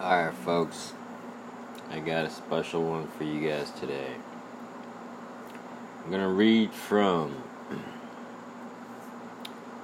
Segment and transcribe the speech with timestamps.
[0.00, 0.94] Alright, folks,
[1.90, 4.14] I got a special one for you guys today.
[6.02, 7.36] I'm gonna read from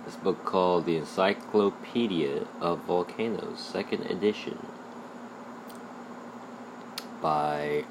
[0.06, 4.58] this book called The Encyclopedia of Volcanoes, second edition,
[7.20, 7.84] by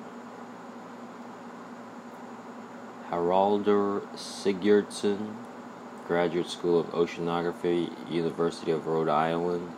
[3.11, 5.35] Haraldur Sigurdsson,
[6.07, 9.71] Graduate School of Oceanography, University of Rhode Island,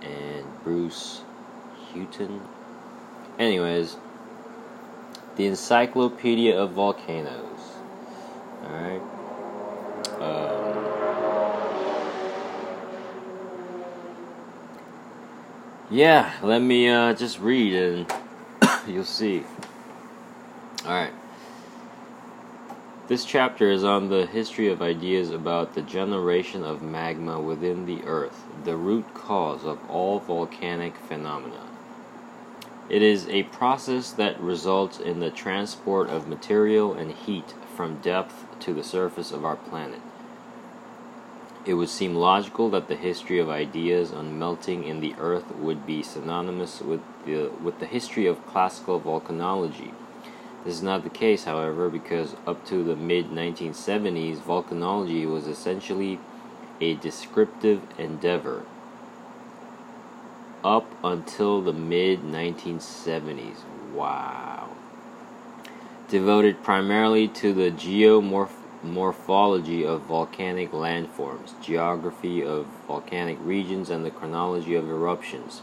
[0.00, 1.20] and Bruce
[1.94, 2.40] Houghton.
[3.38, 3.96] Anyways,
[5.36, 7.60] the Encyclopedia of Volcanoes.
[8.64, 9.02] Alright.
[10.20, 10.74] Um,
[15.90, 18.12] yeah, let me uh, just read and
[18.86, 19.44] you'll see.
[20.84, 21.12] Alright.
[23.08, 28.02] This chapter is on the history of ideas about the generation of magma within the
[28.04, 31.71] earth, the root cause of all volcanic phenomena.
[32.92, 38.44] It is a process that results in the transport of material and heat from depth
[38.60, 40.02] to the surface of our planet.
[41.64, 45.86] It would seem logical that the history of ideas on melting in the earth would
[45.86, 49.94] be synonymous with the, with the history of classical volcanology.
[50.62, 56.20] This is not the case, however, because up to the mid 1970s, volcanology was essentially
[56.78, 58.66] a descriptive endeavor
[60.64, 63.56] up until the mid 1970s.
[63.92, 64.70] Wow.
[66.08, 74.74] Devoted primarily to the geomorphology of volcanic landforms, geography of volcanic regions, and the chronology
[74.74, 75.62] of eruptions.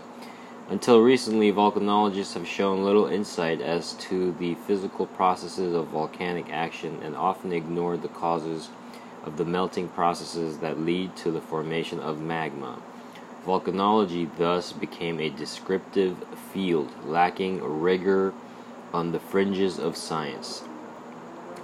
[0.69, 6.99] Until recently, volcanologists have shown little insight as to the physical processes of volcanic action
[7.01, 8.69] and often ignored the causes
[9.23, 12.77] of the melting processes that lead to the formation of magma.
[13.45, 16.17] Volcanology thus became a descriptive
[16.51, 18.33] field, lacking rigor
[18.93, 20.63] on the fringes of science.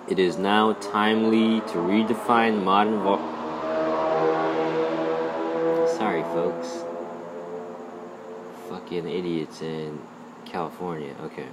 [0.07, 3.17] It is now timely to redefine modern vol-
[5.97, 6.83] Sorry, folks.
[8.69, 9.99] Fucking idiots in
[10.45, 11.15] California.
[11.23, 11.47] Okay.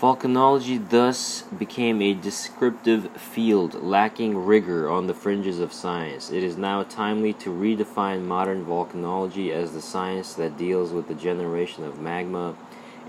[0.00, 6.30] Volcanology thus became a descriptive field lacking rigor on the fringes of science.
[6.30, 11.14] It is now timely to redefine modern volcanology as the science that deals with the
[11.14, 12.56] generation of magma,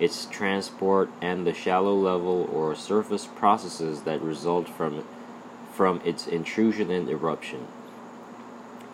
[0.01, 5.05] its transport, and the shallow level or surface processes that result from,
[5.71, 7.67] from its intrusion and eruption.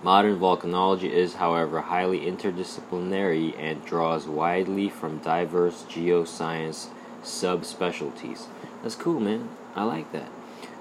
[0.03, 6.89] Modern volcanology is, however, highly interdisciplinary and draws widely from diverse geoscience
[7.23, 8.45] subspecialties.
[8.83, 9.49] That's cool, man.
[9.75, 10.29] I like that.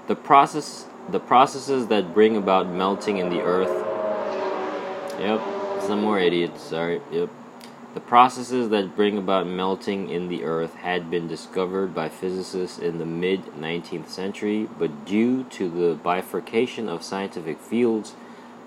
[0.07, 3.85] The process the processes that bring about melting in the earth.
[5.19, 5.41] Yep,
[5.83, 6.61] some more idiots.
[6.61, 7.01] Sorry.
[7.11, 7.29] Yep.
[7.93, 12.99] The processes that bring about melting in the earth had been discovered by physicists in
[12.99, 18.13] the mid 19th century, but due to the bifurcation of scientific fields,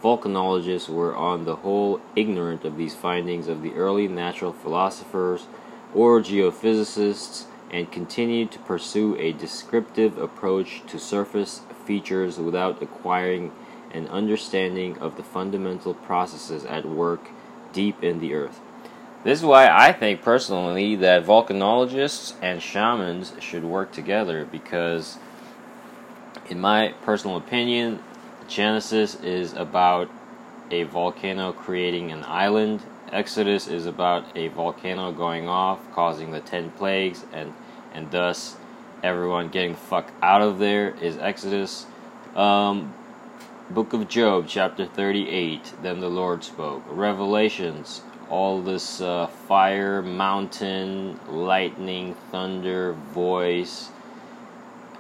[0.03, 5.47] volcanologists were on the whole ignorant of these findings of the early natural philosophers
[5.95, 13.53] or geophysicists and continued to pursue a descriptive approach to surface features without acquiring
[13.93, 17.29] an understanding of the fundamental processes at work
[17.73, 18.61] deep in the earth.
[19.23, 25.19] This is why I think personally that volcanologists and shamans should work together because,
[26.49, 28.01] in my personal opinion,
[28.49, 30.11] Genesis is about
[30.71, 32.83] a volcano creating an island
[33.13, 37.53] Exodus is about a volcano going off, causing the ten plagues, and
[37.95, 38.57] and thus
[39.03, 41.87] everyone getting the fuck out of there is Exodus.
[42.35, 42.95] Um,
[43.71, 45.75] Book of Job, chapter 38.
[45.83, 46.83] Then the Lord spoke.
[46.89, 53.91] Revelations, all this uh, fire, mountain, lightning, thunder, voice,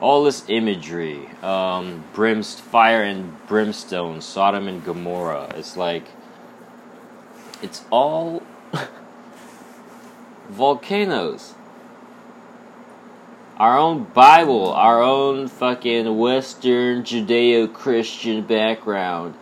[0.00, 5.52] all this imagery, um, brimst- fire and brimstone, Sodom and Gomorrah.
[5.56, 6.04] It's like
[7.62, 8.42] it's all
[10.48, 11.54] volcanoes.
[13.60, 19.34] Our own Bible, our own fucking Western Judeo Christian background,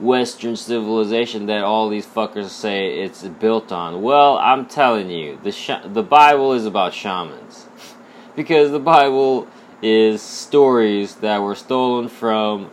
[0.00, 4.02] Western civilization that all these fuckers say it's built on.
[4.02, 7.68] Well, I'm telling you, the sh- the Bible is about shamans,
[8.34, 9.46] because the Bible
[9.80, 12.68] is stories that were stolen from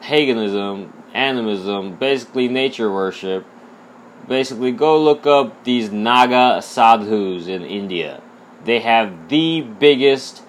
[0.00, 3.46] paganism, animism, basically nature worship,
[4.26, 8.20] basically go look up these Naga sadhus in India.
[8.64, 10.42] They have the biggest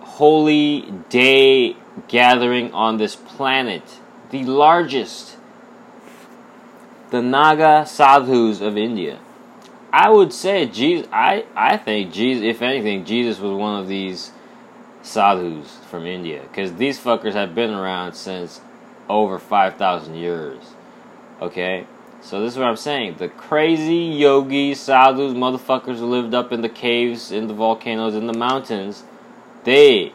[0.00, 1.76] holy day
[2.08, 3.82] gathering on this planet,
[4.30, 5.36] the largest.
[7.10, 9.20] The Naga sadhus of India.
[9.92, 11.06] I would say Jesus.
[11.12, 12.44] I I think Jesus.
[12.44, 14.32] If anything, Jesus was one of these
[15.02, 18.60] sadhus from India because these fuckers have been around since
[19.08, 20.62] over five thousand years.
[21.40, 21.86] Okay,
[22.26, 23.18] so this is what I'm saying.
[23.18, 28.26] The crazy yogis, sadhus, motherfuckers who lived up in the caves, in the volcanoes, in
[28.26, 29.04] the mountains,
[29.62, 30.12] they,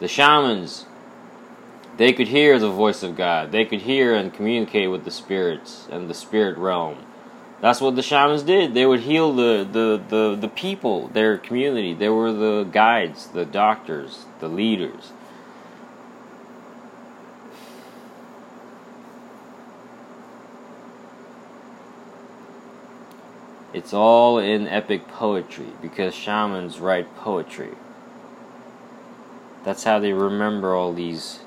[0.00, 0.86] the shamans,
[1.96, 3.52] they could hear the voice of God.
[3.52, 6.96] They could hear and communicate with the spirits and the spirit realm.
[7.60, 8.74] That's what the shamans did.
[8.74, 11.94] They would heal the, the, the, the people, their community.
[11.94, 15.12] They were the guides, the doctors, the leaders.
[23.74, 27.72] It's all in epic poetry because shamans write poetry.
[29.64, 31.40] That's how they remember all these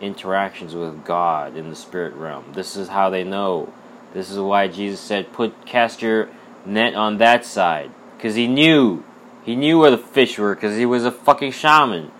[0.00, 2.46] interactions with God in the spirit realm.
[2.54, 3.72] This is how they know.
[4.12, 6.28] This is why Jesus said, "Put cast your
[6.66, 9.04] net on that side," because he knew,
[9.44, 12.10] he knew where the fish were, because he was a fucking shaman.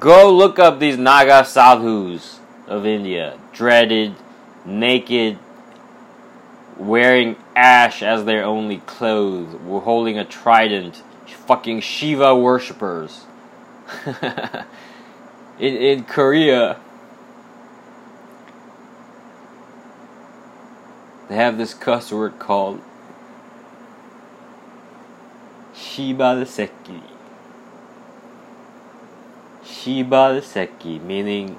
[0.00, 4.16] Go look up these Naga sadhus of India, dreaded,
[4.64, 5.38] naked,
[6.76, 11.02] wearing ash as their only clothes, were holding a trident,
[11.46, 13.26] fucking Shiva worshippers.
[15.58, 16.78] in in Korea,
[21.28, 22.80] they have this cuss word called
[25.74, 27.02] Shiba Seki.
[29.64, 31.58] Shiba Seki, meaning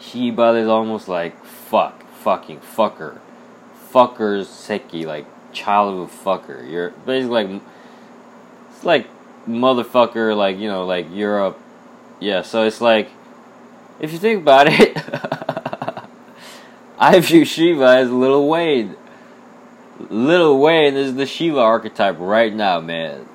[0.00, 3.18] Shiba is almost like fuck, fucking fucker.
[3.92, 6.68] Fucker's Seki, like child of a fucker.
[6.68, 7.62] You're basically like,
[8.70, 9.08] it's like
[9.46, 11.58] motherfucker, like, you know, like Europe.
[12.20, 13.10] Yeah, so it's like,
[14.00, 14.96] if you think about it,
[16.98, 18.96] I view Shiva as Little Wayne.
[20.08, 23.28] Lil Wayne is the Shiva archetype right now, man.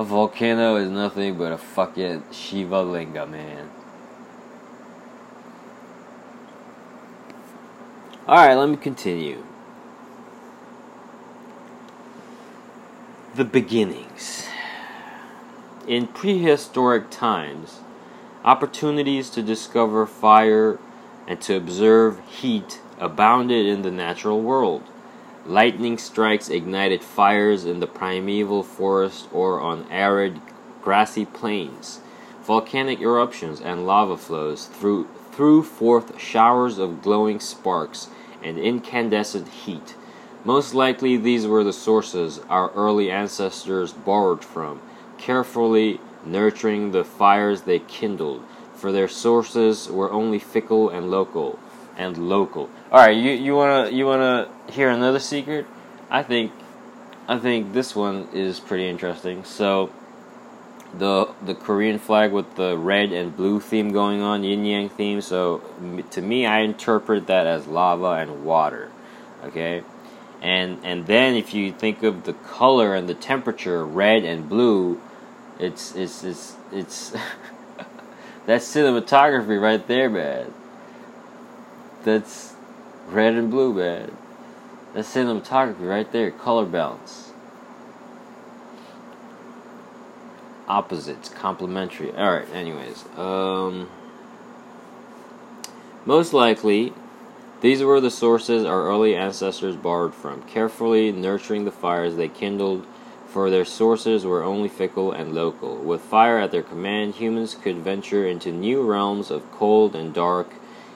[0.00, 3.68] A volcano is nothing but a fucking Shiva Linga, man.
[8.26, 9.44] Alright, let me continue.
[13.34, 14.46] The beginnings.
[15.86, 17.80] In prehistoric times,
[18.42, 20.78] opportunities to discover fire
[21.26, 24.82] and to observe heat abounded in the natural world.
[25.46, 30.40] Lightning strikes ignited fires in the primeval forest or on arid,
[30.82, 32.00] grassy plains.
[32.42, 38.08] Volcanic eruptions and lava flows threw, threw forth showers of glowing sparks
[38.42, 39.94] and incandescent heat.
[40.44, 44.80] Most likely, these were the sources our early ancestors borrowed from,
[45.18, 48.42] carefully nurturing the fires they kindled,
[48.74, 51.58] for their sources were only fickle and local.
[52.00, 52.70] And local.
[52.90, 55.66] All right, you you wanna you wanna hear another secret?
[56.10, 56.50] I think
[57.28, 59.44] I think this one is pretty interesting.
[59.44, 59.90] So
[60.96, 65.20] the the Korean flag with the red and blue theme going on, yin yang theme.
[65.20, 65.60] So
[66.10, 68.90] to me, I interpret that as lava and water.
[69.44, 69.82] Okay,
[70.40, 74.98] and and then if you think of the color and the temperature, red and blue,
[75.58, 77.10] it's it's it's it's
[78.46, 80.54] that's cinematography right there, man.
[82.04, 82.54] That's
[83.08, 84.16] red and blue, man.
[84.94, 87.30] That's cinematography right there, color balance.
[90.70, 92.12] opposites, complementary.
[92.12, 92.48] All right.
[92.54, 93.90] Anyways, um,
[96.06, 96.94] most likely,
[97.60, 102.86] these were the sources our early ancestors borrowed from, carefully nurturing the fires they kindled.
[103.26, 105.76] For their sources were only fickle and local.
[105.76, 110.48] With fire at their command, humans could venture into new realms of cold and dark,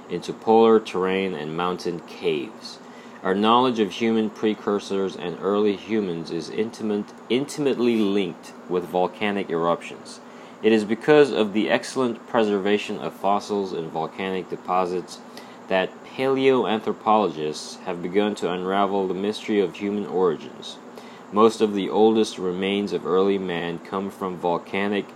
[0.08, 2.78] into polar terrain and mountain caves.
[3.22, 10.20] Our knowledge of human precursors and early humans is intimate, intimately linked with volcanic eruptions.
[10.62, 15.20] It is because of the excellent preservation of fossils in volcanic deposits
[15.68, 20.76] that paleoanthropologists have begun to unravel the mystery of human origins.
[21.32, 25.06] Most of the oldest remains of early man come from volcanic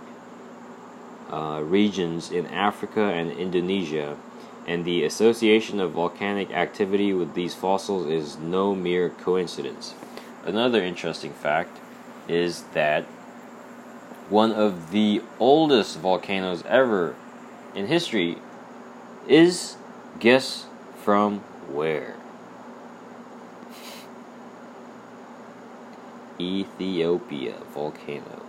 [1.31, 4.17] uh, regions in Africa and Indonesia
[4.69, 9.95] and the association of volcanic activity with these fossils is no mere coincidence.
[10.45, 11.79] Another interesting fact
[12.29, 13.05] is that
[14.29, 17.17] one of the oldest volcanoes ever
[17.75, 18.37] in history
[19.27, 19.77] is
[20.21, 20.67] guess
[21.03, 21.39] from
[21.73, 22.15] where?
[26.39, 28.43] Ethiopia volcano.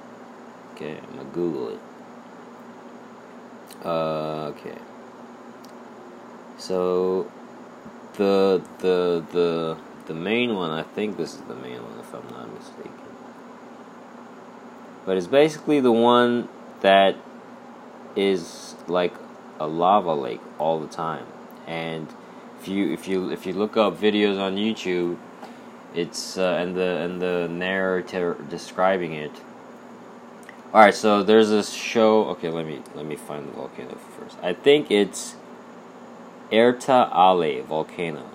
[0.73, 1.79] Okay, I'm gonna Google it.
[3.85, 4.77] Uh, okay.
[6.59, 7.31] So
[8.15, 12.27] the the the the main one, I think this is the main one if I'm
[12.29, 12.91] not mistaken.
[15.05, 16.49] But it's basically the one
[16.81, 17.15] that
[18.15, 19.13] is like
[19.59, 21.25] a lava lake all the time.
[21.65, 22.07] And
[22.59, 25.17] if you if you if you look up videos on YouTube,
[25.95, 29.31] it's uh, and the and the narrator describing it.
[30.73, 32.25] All right, so there's this show.
[32.25, 34.37] Okay, let me let me find the volcano first.
[34.43, 35.35] I think it's
[36.51, 38.29] Erta Ale volcano.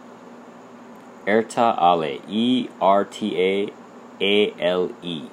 [1.26, 3.72] Erta Ale, E R T A
[4.20, 5.28] A L E.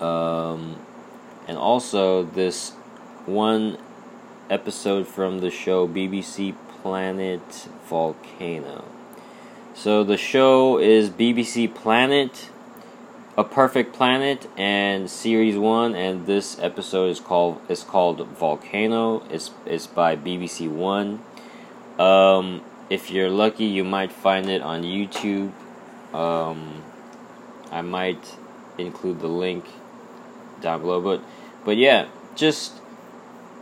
[0.00, 0.76] Um,
[1.48, 2.70] and also this
[3.26, 3.78] one
[4.48, 8.84] episode from the show BBC Planet Volcano.
[9.74, 12.50] So the show is BBC Planet,
[13.38, 19.22] A Perfect Planet, and Series One, and this episode is called is called Volcano.
[19.30, 21.22] It's it's by BBC One.
[22.00, 25.52] Um, if you're lucky, you might find it on YouTube.
[26.12, 26.82] Um,
[27.70, 28.34] I might
[28.76, 29.66] include the link
[30.60, 31.22] down below, but
[31.64, 32.72] but yeah, just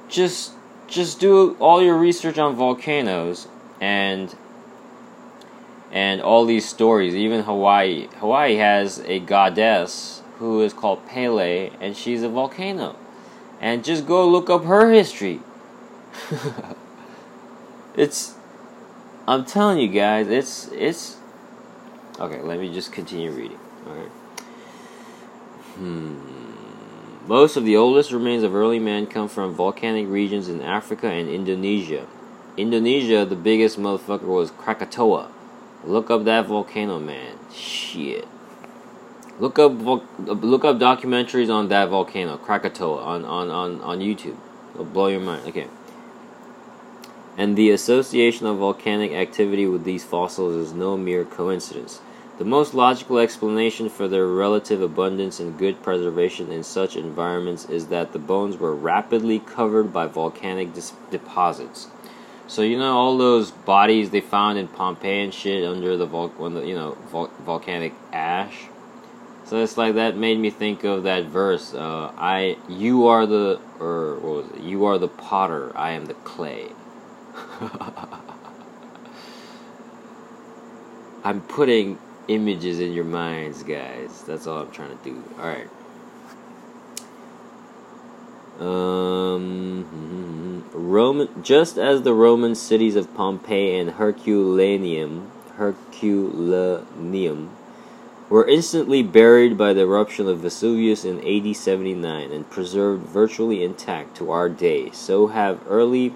[0.09, 0.55] just
[0.89, 3.47] just do all your research on volcanoes
[3.79, 4.35] and
[5.93, 7.15] and all these stories.
[7.15, 12.97] Even Hawaii, Hawaii has a goddess who is called Pele, and she's a volcano.
[13.61, 15.41] And just go look up her history.
[17.97, 18.35] it's,
[19.27, 21.17] I'm telling you guys, it's it's.
[22.19, 23.59] Okay, let me just continue reading.
[23.87, 24.11] All right.
[25.77, 26.17] Hmm.
[27.27, 31.29] Most of the oldest remains of early man come from volcanic regions in Africa and
[31.29, 32.07] Indonesia.
[32.57, 35.31] Indonesia, the biggest motherfucker was Krakatoa.
[35.87, 37.37] Look up that volcano, man.
[37.55, 38.27] Shit.
[39.39, 44.37] Look up look up documentaries on that volcano, Krakatoa, on on on on YouTube.
[44.75, 45.47] It'll blow your mind.
[45.47, 45.69] Okay.
[47.39, 52.01] And the association of volcanic activity with these fossils is no mere coincidence.
[52.39, 57.87] The most logical explanation for their relative abundance and good preservation in such environments is
[57.87, 61.89] that the bones were rapidly covered by volcanic dis- deposits.
[62.49, 66.55] So you know all those bodies they found in Pompeii and shit under the when
[66.55, 68.67] the, you know vol- volcanic ash.
[69.45, 71.75] So it's like that made me think of that verse.
[71.75, 74.61] Uh, I you are the or what was it?
[74.61, 75.77] You are the potter.
[75.77, 76.71] I am the clay.
[81.25, 81.99] I'm putting
[82.29, 84.23] images in your minds, guys.
[84.23, 85.25] That's all I'm trying to do.
[85.41, 85.69] All right.
[88.61, 89.85] Um,
[90.73, 97.51] Roman, just as the Roman cities of Pompeii and Herculaneum, Herculaneum,
[98.29, 104.17] were instantly buried by the eruption of Vesuvius in AD 79 and preserved virtually intact
[104.17, 106.15] to our day, so have early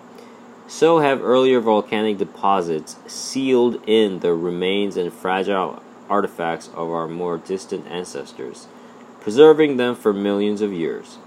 [0.67, 7.39] so have earlier volcanic deposits sealed in the remains and fragile artifacts of our more
[7.39, 8.69] distant ancestors,
[9.21, 11.19] preserving them for millions of years.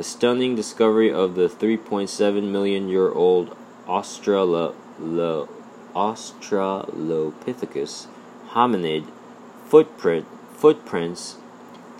[0.00, 3.54] The stunning discovery of the 3.7 million year old
[3.86, 4.74] Australo-
[5.94, 8.06] Australopithecus
[8.52, 9.04] hominid
[9.66, 11.36] footprint footprints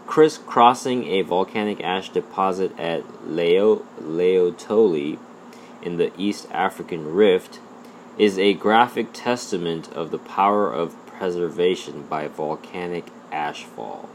[0.06, 5.18] crisscrossing a volcanic ash deposit at Leo, Laetoli
[5.82, 7.60] in the East African Rift
[8.16, 14.08] is a graphic testament of the power of preservation by volcanic ashfall.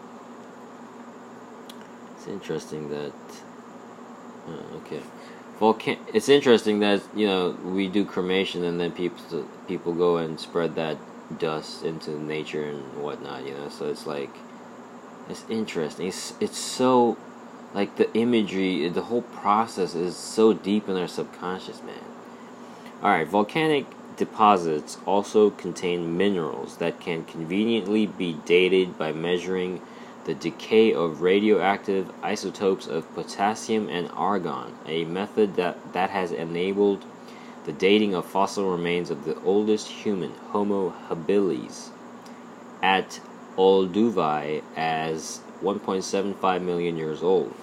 [2.16, 3.14] It's interesting that.
[4.48, 5.02] Uh, okay,
[5.60, 5.98] volcan.
[6.14, 10.76] It's interesting that you know we do cremation and then people people go and spread
[10.76, 10.98] that
[11.40, 13.46] dust into nature and whatnot.
[13.46, 14.36] You know, so it's like
[15.30, 16.08] it's interesting.
[16.08, 17.18] It's it's so
[17.74, 22.00] like the imagery, the whole process is so deep in our subconscious, man.
[23.04, 23.86] All right, volcanic
[24.16, 29.82] deposits also contain minerals that can conveniently be dated by measuring
[30.26, 37.06] the decay of radioactive isotopes of potassium and argon, a method that, that has enabled
[37.66, 41.90] the dating of fossil remains of the oldest human, Homo habilis,
[42.82, 43.20] at
[43.58, 47.54] Olduvai as 1.75 million years old.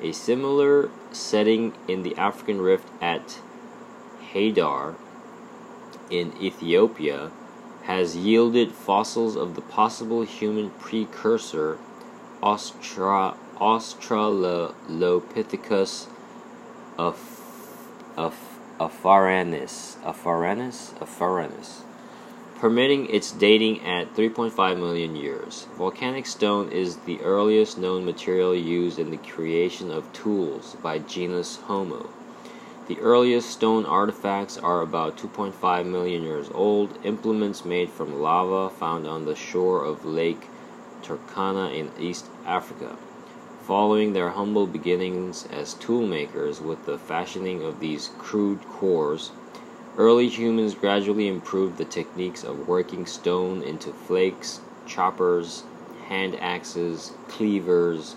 [0.00, 3.40] A similar setting in the African rift at
[4.32, 4.94] Hadar
[6.10, 7.30] in Ethiopia
[7.84, 11.78] has yielded fossils of the possible human precursor
[12.44, 16.06] Austra- Australopithecus
[16.98, 17.40] of
[18.18, 18.34] of
[18.78, 21.84] Afaranus, Afaranus, Afaranus.
[22.56, 25.66] permitting its dating at 3.5 million years.
[25.76, 31.56] Volcanic stone is the earliest known material used in the creation of tools by genus
[31.66, 32.10] Homo.
[32.88, 39.06] The earliest stone artifacts are about 2.5 million years old, implements made from lava found
[39.06, 40.48] on the shore of Lake
[41.02, 42.96] Turkana in East Africa.
[43.66, 49.30] Following their humble beginnings as tool makers with the fashioning of these crude cores,
[49.96, 55.64] early humans gradually improved the techniques of working stone into flakes, choppers,
[56.08, 58.16] hand axes, cleavers,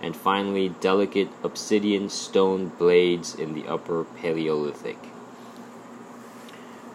[0.00, 4.98] and finally delicate obsidian stone blades in the Upper Paleolithic.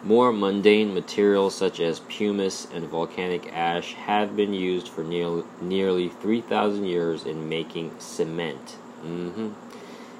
[0.02, 6.08] More mundane materials such as pumice and volcanic ash have been used for near, nearly
[6.08, 8.76] 3,000 years in making cement.
[9.04, 9.50] Mm-hmm.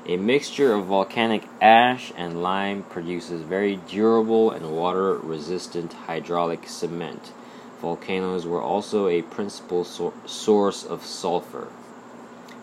[0.06, 7.32] A mixture of volcanic ash and lime produces very durable and water resistant hydraulic cement.
[7.80, 11.68] Volcanoes were also a principal so- source of sulfur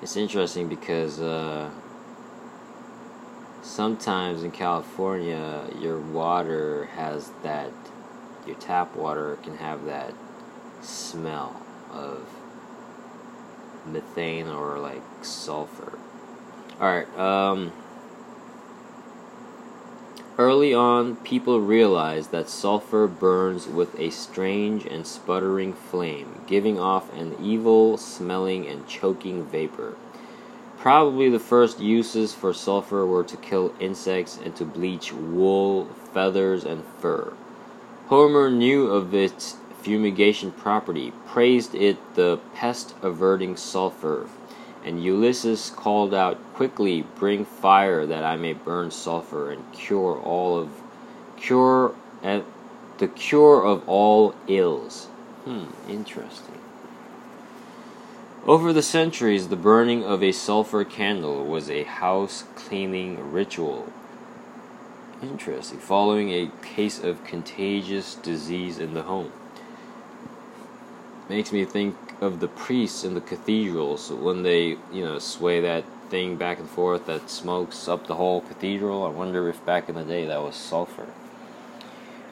[0.01, 1.69] it's interesting because uh,
[3.61, 7.71] sometimes in California, your water has that,
[8.45, 10.13] your tap water can have that
[10.81, 11.61] smell
[11.91, 12.27] of
[13.85, 15.97] methane or like sulfur.
[16.79, 17.73] Alright, um,
[20.37, 27.13] early on, people realized that sulfur burns with a strange and sputtering flame, giving off
[27.13, 29.97] an evil smelling and choking vapor.
[30.79, 36.63] Probably the first uses for sulfur were to kill insects and to bleach wool, feathers,
[36.63, 37.33] and fur.
[38.07, 44.29] Homer knew of its fumigation property, praised it the pest averting sulfur,
[44.85, 50.57] and Ulysses called out, Quickly bring fire that I may burn sulfur and cure all
[50.57, 50.69] of
[51.35, 51.93] cure
[52.23, 52.45] and
[52.99, 55.07] the cure of all ills.
[55.43, 56.59] Hmm, interesting.
[58.45, 63.91] Over the centuries, the burning of a sulfur candle was a house cleaning ritual.
[65.21, 65.79] Interesting.
[65.79, 69.31] Following a case of contagious disease in the home.
[71.27, 75.83] Makes me think of the priests in the cathedrals when they, you know, sway that
[76.09, 79.05] thing back and forth that smokes up the whole cathedral.
[79.05, 81.07] I wonder if back in the day that was sulfur.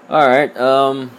[0.09, 1.11] Alright, um.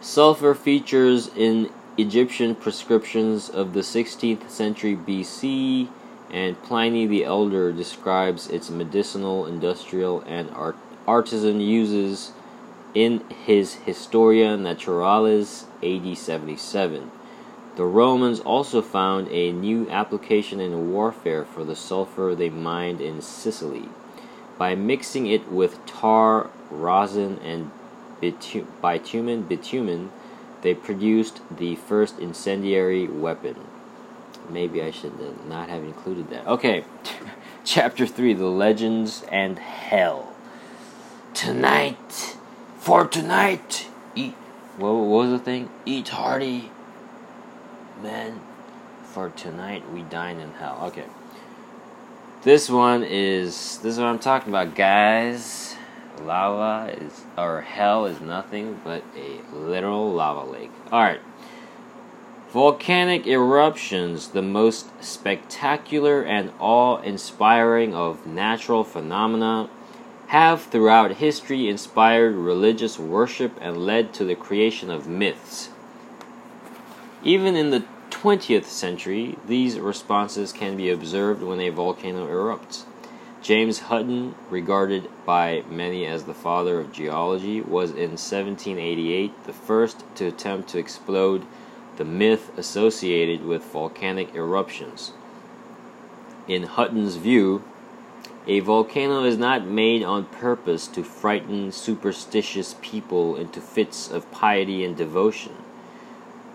[0.00, 5.88] Sulfur features in Egyptian prescriptions of the 16th century BC,
[6.28, 10.76] and Pliny the Elder describes its medicinal, industrial, and art-
[11.06, 12.32] artisan uses
[12.94, 17.12] in his Historia Naturalis AD 77.
[17.76, 23.20] The Romans also found a new application in warfare for the sulfur they mined in
[23.20, 23.88] Sicily.
[24.58, 27.70] By mixing it with tar, rosin, and
[28.20, 30.10] bitu- bitumen, bitumen
[30.64, 33.54] they produced the first incendiary weapon.
[34.48, 35.12] Maybe I should
[35.46, 36.46] not have included that.
[36.46, 36.84] Okay,
[37.64, 40.34] chapter 3 The Legends and Hell.
[41.34, 42.36] Tonight,
[42.78, 44.32] for tonight, eat.
[44.78, 45.68] What, what was the thing?
[45.84, 46.70] Eat hearty,
[48.02, 48.40] men.
[49.12, 50.80] For tonight, we dine in hell.
[50.84, 51.04] Okay.
[52.42, 53.78] This one is.
[53.78, 55.76] This is what I'm talking about, guys.
[56.22, 60.70] Lava is, or hell is nothing but a literal lava lake.
[60.92, 61.20] Alright.
[62.52, 69.68] Volcanic eruptions, the most spectacular and awe inspiring of natural phenomena,
[70.28, 75.68] have throughout history inspired religious worship and led to the creation of myths.
[77.22, 82.84] Even in the 20th century, these responses can be observed when a volcano erupts.
[83.44, 90.02] James Hutton, regarded by many as the father of geology, was in 1788 the first
[90.14, 91.44] to attempt to explode
[91.98, 95.12] the myth associated with volcanic eruptions.
[96.48, 97.62] In Hutton's view,
[98.46, 104.86] a volcano is not made on purpose to frighten superstitious people into fits of piety
[104.86, 105.52] and devotion,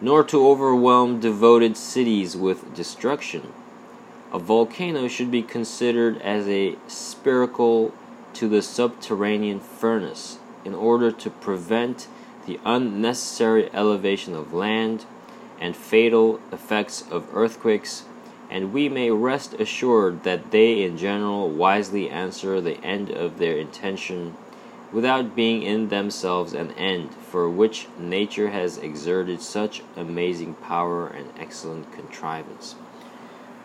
[0.02, 3.54] nor to overwhelm devoted cities with destruction
[4.32, 7.92] a volcano should be considered as a spiracle
[8.34, 12.08] to the subterranean furnace in order to prevent
[12.46, 15.06] the unnecessary elevation of land
[15.60, 18.04] and fatal effects of earthquakes,
[18.50, 23.58] and we may rest assured that they in general wisely answer the end of their
[23.58, 24.36] intention
[24.92, 31.32] without being in themselves an end for which nature has exerted such amazing power and
[31.38, 32.76] excellent contrivance.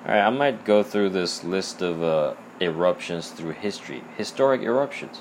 [0.05, 4.03] Alright, I might go through this list of uh, eruptions through history.
[4.19, 5.21] Historic eruptions.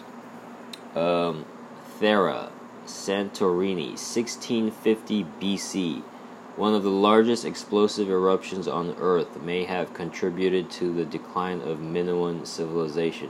[0.94, 1.46] Um,
[2.02, 2.52] Thera,
[2.86, 6.02] Santorini, 1650 BC.
[6.58, 11.80] One of the largest explosive eruptions on Earth may have contributed to the decline of
[11.80, 13.30] Minoan civilization.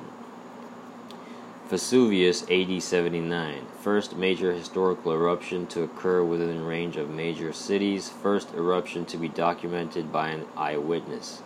[1.70, 3.66] Vesuvius, AD 79.
[3.80, 8.10] First major historical eruption to occur within range of major cities.
[8.10, 11.42] First eruption to be documented by an eyewitness.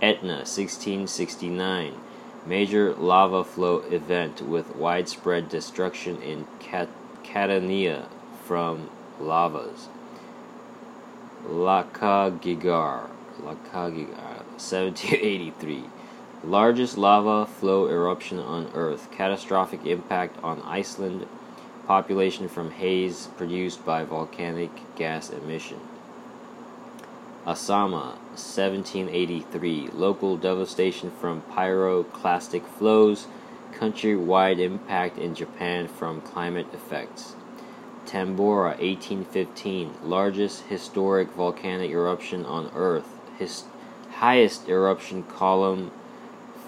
[0.00, 1.94] Etna, 1669.
[2.46, 6.88] Major lava flow event with widespread destruction in Cat-
[7.22, 8.06] Catania
[8.44, 8.88] from
[9.20, 9.88] lavas.
[11.46, 13.10] Lakagigar,
[13.42, 15.84] Lakagigar, 1783
[16.44, 21.26] largest lava flow eruption on Earth, catastrophic impact on Iceland,
[21.86, 25.80] population from haze produced by volcanic gas emission.
[27.46, 33.26] Asama, 1783, local devastation from pyroclastic flows,
[33.72, 37.34] countrywide impact in Japan from climate effects.
[38.04, 43.64] Tambora, 1815, largest historic volcanic eruption on Earth, his
[44.10, 45.90] highest eruption column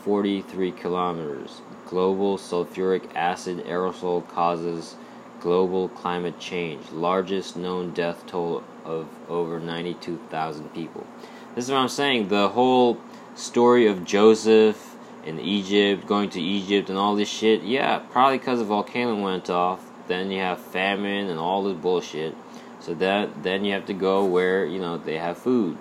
[0.04, 1.62] 43 kilometers.
[1.86, 4.96] Global sulfuric acid aerosol causes
[5.40, 6.90] global climate change.
[6.92, 11.06] Largest known death toll of over 92,000 people.
[11.54, 12.28] This is what I'm saying.
[12.28, 12.98] The whole
[13.34, 17.62] story of Joseph in Egypt, going to Egypt, and all this shit.
[17.62, 19.84] Yeah, probably because the volcano went off.
[20.06, 22.34] Then you have famine and all this bullshit.
[22.80, 25.76] So that then you have to go where you know they have food.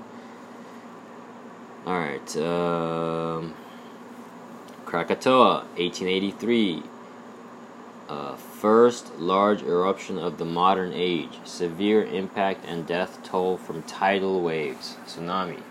[1.85, 2.37] All right.
[2.37, 3.53] Um,
[4.89, 6.81] Krakatoa, 1883.
[8.09, 11.37] Uh, first large eruption of the modern age.
[11.43, 14.97] Severe impact and death toll from tidal waves.
[15.05, 15.61] Tsunami.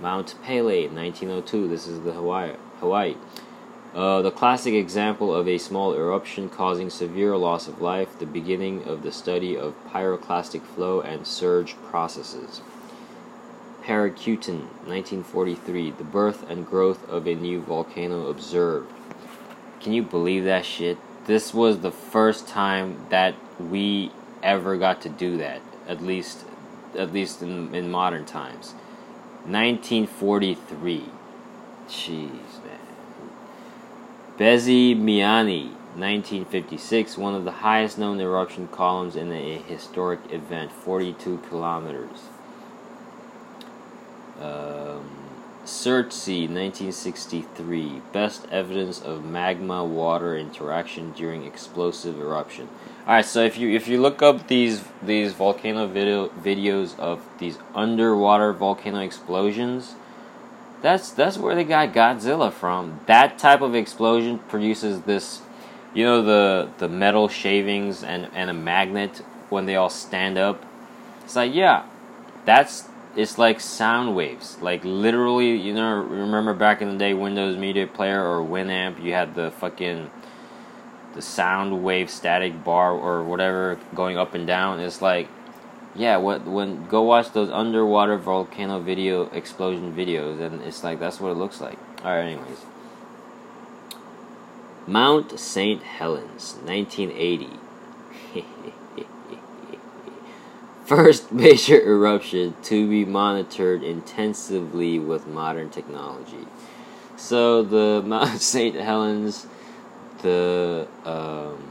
[0.00, 1.66] Mount Pele, 1902.
[1.66, 2.54] This is the Hawaii.
[2.78, 3.16] Hawaii.
[3.92, 8.84] Uh, the classic example of a small eruption causing severe loss of life, the beginning
[8.84, 12.62] of the study of pyroclastic flow and surge processes.
[13.82, 18.92] Paricutin, 1943, the birth and growth of a new volcano observed.
[19.80, 20.98] Can you believe that shit?
[21.26, 24.12] This was the first time that we
[24.42, 26.44] ever got to do that, at least
[26.96, 28.72] at least in, in modern times.
[29.44, 31.04] 1943.
[31.88, 32.30] Jeez,
[32.64, 32.78] man.
[34.38, 42.29] Bezymianny, 1956, one of the highest known eruption columns in a historic event, 42 kilometers.
[44.40, 45.20] Um,
[45.64, 48.02] Surtsey, 1963.
[48.12, 52.68] Best evidence of magma water interaction during explosive eruption.
[53.06, 57.24] All right, so if you if you look up these these volcano video videos of
[57.38, 59.94] these underwater volcano explosions,
[60.82, 63.00] that's that's where they got Godzilla from.
[63.06, 65.42] That type of explosion produces this,
[65.94, 70.64] you know, the the metal shavings and and a magnet when they all stand up.
[71.24, 71.84] It's like yeah,
[72.44, 74.58] that's it's like sound waves.
[74.60, 79.12] Like literally, you know, remember back in the day, Windows Media Player or Winamp, you
[79.12, 80.10] had the fucking
[81.14, 84.80] the sound wave static bar or whatever going up and down.
[84.80, 85.28] It's like,
[85.94, 91.20] yeah, what when go watch those underwater volcano video explosion videos, and it's like that's
[91.20, 91.78] what it looks like.
[92.04, 92.64] All right, anyways.
[94.86, 95.82] Mount St.
[95.82, 97.50] Helens, 1980.
[100.90, 106.44] first major eruption to be monitored intensively with modern technology.
[107.16, 108.74] So the Mount St.
[108.74, 109.46] Helens,
[110.22, 111.62] the um,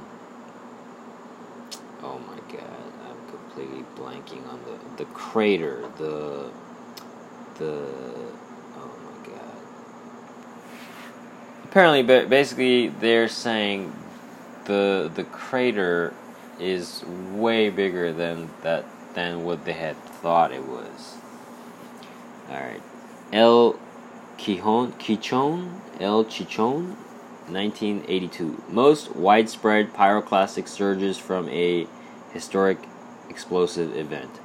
[2.02, 6.50] oh my god, I'm completely blanking on the the crater, the
[7.58, 7.74] the
[8.78, 9.58] oh my god.
[11.66, 13.94] Apparently, but basically, they're saying
[14.64, 16.14] the the crater
[16.58, 17.04] is
[17.34, 21.18] way bigger than that than what they had thought it was.
[22.50, 22.82] Alright.
[23.32, 23.80] El
[24.38, 26.96] Quijon, Quichon, El Chichon,
[27.48, 28.64] 1982.
[28.70, 31.88] Most widespread pyroclastic surges from a
[32.32, 32.78] historic
[33.30, 34.40] explosive event.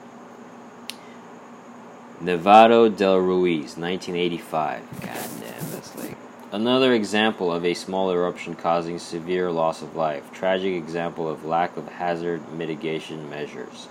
[2.23, 4.83] Nevado del Ruiz, 1985.
[5.01, 6.17] God damn, that's like
[6.53, 10.33] another example of a small eruption causing severe loss of life.
[10.33, 13.89] Tragic example of lack of hazard mitigation measures.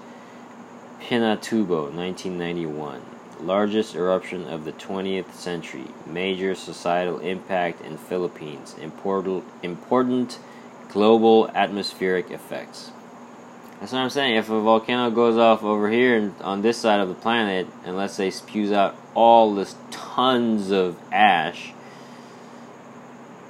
[1.03, 3.01] Pinatubo, 1991.
[3.41, 5.87] Largest eruption of the 20th century.
[6.05, 8.73] Major societal impact in Philippines.
[8.81, 10.39] Important, important
[10.87, 12.91] global atmospheric effects.
[13.81, 14.37] That's what I'm saying.
[14.37, 17.97] If a volcano goes off over here and on this side of the planet, and
[17.97, 21.73] let's say spews out all this tons of ash,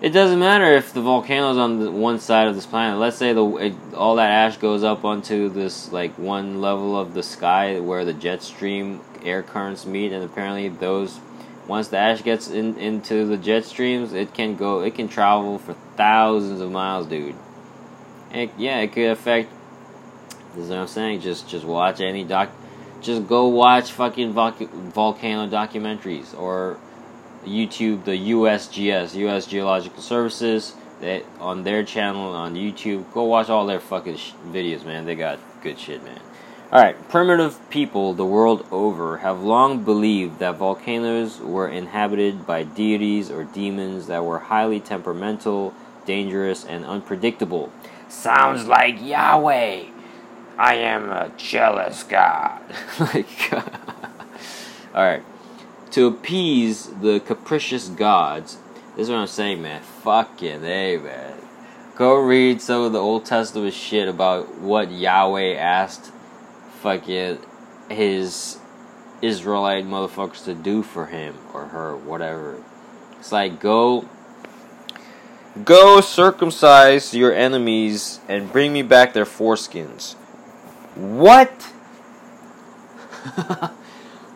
[0.04, 3.00] it doesn't matter if the volcano's on the one side of this planet.
[3.00, 7.14] Let's say the it, all that ash goes up onto this like one level of
[7.14, 11.22] the sky where the jet stream air currents meet, and apparently those
[11.68, 15.58] once the ash gets in, into the jet streams, it can go, it can travel
[15.58, 17.36] for thousands of miles, dude.
[18.32, 19.50] And yeah, it could affect.
[20.54, 21.22] This is what I'm saying.
[21.22, 22.50] Just just watch any doc.
[23.00, 26.78] Just go watch fucking volcano documentaries or
[27.46, 29.46] YouTube, the USGS, U.S.
[29.46, 33.12] Geological Services, that on their channel on YouTube.
[33.14, 35.06] Go watch all their fucking sh- videos, man.
[35.06, 36.20] They got good shit, man.
[36.72, 43.30] Alright, primitive people the world over have long believed that volcanoes were inhabited by deities
[43.30, 45.72] or demons that were highly temperamental,
[46.08, 47.72] dangerous, and unpredictable.
[48.10, 49.84] Sounds like Yahweh.
[50.58, 52.62] I am a jealous God.
[53.00, 53.54] like,
[54.96, 55.24] alright.
[55.94, 58.58] To appease the capricious gods,
[58.96, 59.84] this is what I'm saying, man.
[60.02, 61.38] Fucking hey, man.
[61.96, 66.12] Go read some of the Old Testament shit about what Yahweh asked
[66.82, 67.38] fucking
[67.90, 68.58] his
[69.22, 72.64] Israelite motherfuckers to do for him or her, whatever.
[73.20, 74.10] It's like go
[75.64, 80.16] go circumcise your enemies and bring me back their foreskins.
[80.96, 81.72] What?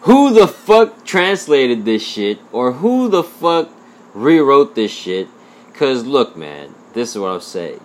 [0.07, 3.69] who the fuck translated this shit or who the fuck
[4.13, 5.27] rewrote this shit?
[5.73, 7.79] Cause look, man, this is what I'm saying.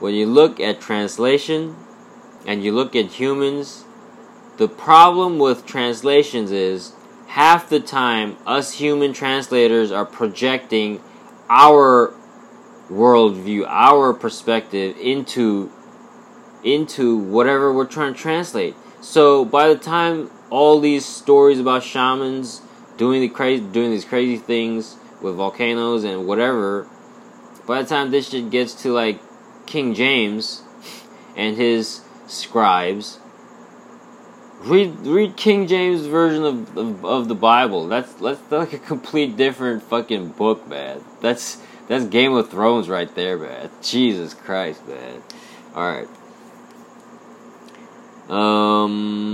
[0.00, 1.76] When you look at translation
[2.46, 3.84] and you look at humans
[4.60, 6.92] the problem with translations is
[7.28, 11.00] half the time us human translators are projecting
[11.48, 12.12] our
[12.90, 15.72] worldview, our perspective into
[16.62, 18.76] into whatever we're trying to translate.
[19.00, 22.60] So by the time all these stories about shamans
[22.96, 26.86] doing the crazy doing these crazy things with volcanoes and whatever,
[27.66, 29.20] by the time this shit gets to like
[29.66, 30.62] King James
[31.36, 33.18] and his scribes,
[34.60, 37.88] Read read King James version of, of, of the Bible.
[37.88, 41.02] That's that's like a complete different fucking book, man.
[41.22, 43.70] That's that's Game of Thrones right there, man.
[43.80, 45.22] Jesus Christ, man.
[45.74, 46.08] All right.
[48.28, 49.29] Um.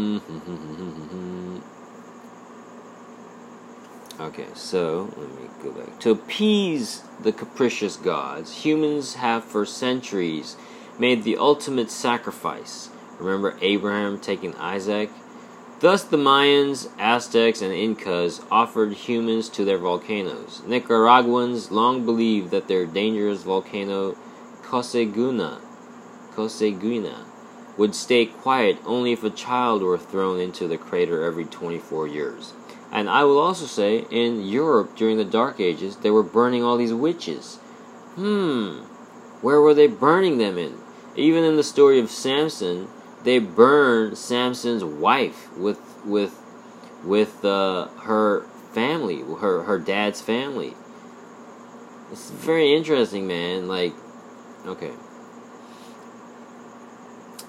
[4.27, 5.99] Okay, so let me go back.
[6.01, 10.57] To appease the capricious gods, humans have for centuries
[10.99, 15.11] made the ultimate sacrifice Remember Abraham taking Isaac?
[15.81, 20.63] Thus, the Mayans, Aztecs, and Incas offered humans to their volcanoes.
[20.67, 24.17] Nicaraguans long believed that their dangerous volcano,
[24.63, 25.61] Coseguna,
[26.35, 27.25] Coseguna,
[27.77, 32.55] would stay quiet only if a child were thrown into the crater every 24 years.
[32.93, 36.77] And I will also say, in Europe during the Dark Ages, they were burning all
[36.77, 37.57] these witches.
[38.15, 38.79] Hmm,
[39.43, 40.79] where were they burning them in?
[41.15, 42.89] Even in the story of Samson,
[43.25, 46.41] they burned Samson's wife with with
[47.05, 50.75] with uh, her family, her her dad's family.
[52.13, 53.67] It's very interesting, man.
[53.67, 53.95] Like,
[54.65, 54.93] okay.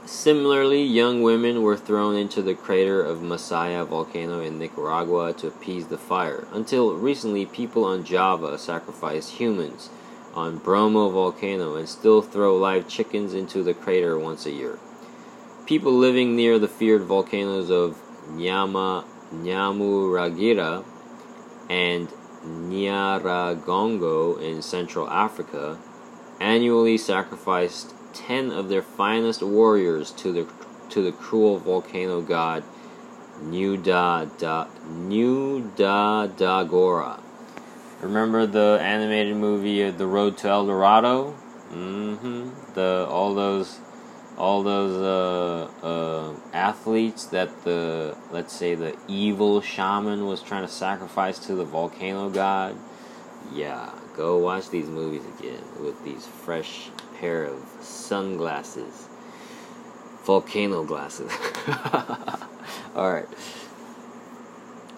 [0.07, 5.87] Similarly, young women were thrown into the crater of Masaya volcano in Nicaragua to appease
[5.87, 6.47] the fire.
[6.53, 9.89] Until recently, people on Java sacrificed humans
[10.33, 14.79] on Bromo volcano and still throw live chickens into the crater once a year.
[15.65, 20.85] People living near the feared volcanoes of Nyama, Nyamuragira
[21.69, 22.07] and
[22.45, 25.77] Nyaragongo in Central Africa
[26.39, 30.47] annually sacrificed 10 of their finest warriors to the
[30.89, 32.63] to the cruel volcano god
[33.41, 37.19] Nuda da Nuda Dagora.
[38.01, 41.35] Remember the animated movie The Road to El Dorado?
[41.71, 42.73] Mm-hmm.
[42.73, 43.79] The all those
[44.37, 50.71] all those uh, uh, athletes that the let's say the evil shaman was trying to
[50.71, 52.77] sacrifice to the volcano god
[53.51, 59.07] yeah go watch these movies again with these fresh pair of sunglasses
[60.23, 61.31] volcano glasses
[62.95, 63.27] all right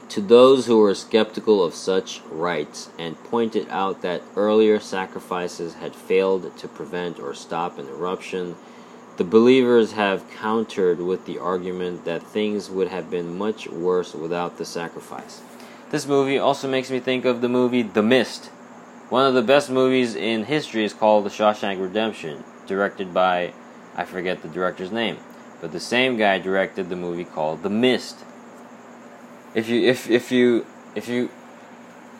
[0.08, 5.95] to those who were skeptical of such rites and pointed out that earlier sacrifices had
[5.95, 8.55] failed to prevent or stop an eruption
[9.19, 14.58] the believers have countered with the argument that things would have been much worse without
[14.58, 15.41] the sacrifice.
[15.89, 18.49] This movie also makes me think of the movie The Mist.
[19.10, 23.54] One of the best movies in history is called The Shawshank Redemption, directed by,
[23.95, 25.17] I forget the director's name,
[25.60, 28.19] but the same guy directed the movie called The Mist.
[29.56, 31.32] If you, if, if you, if you,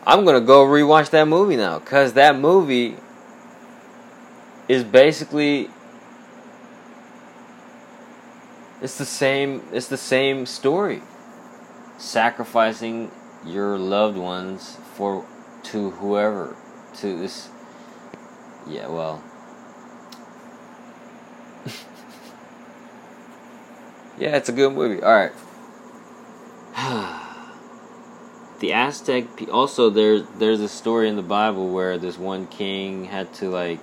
[0.04, 2.96] I'm gonna go rewatch that movie now, cause that movie
[4.68, 5.70] is basically
[8.82, 11.02] it's the same it's the same story
[11.98, 13.12] sacrificing
[13.46, 15.26] your loved ones for
[15.64, 16.56] to whoever
[17.02, 17.50] to this.
[18.68, 19.24] Yeah well.
[24.18, 25.02] Yeah it's a good movie.
[25.02, 25.32] All right.
[28.60, 33.34] The aztec also there's there's a story in the bible where this one king had
[33.36, 33.80] to like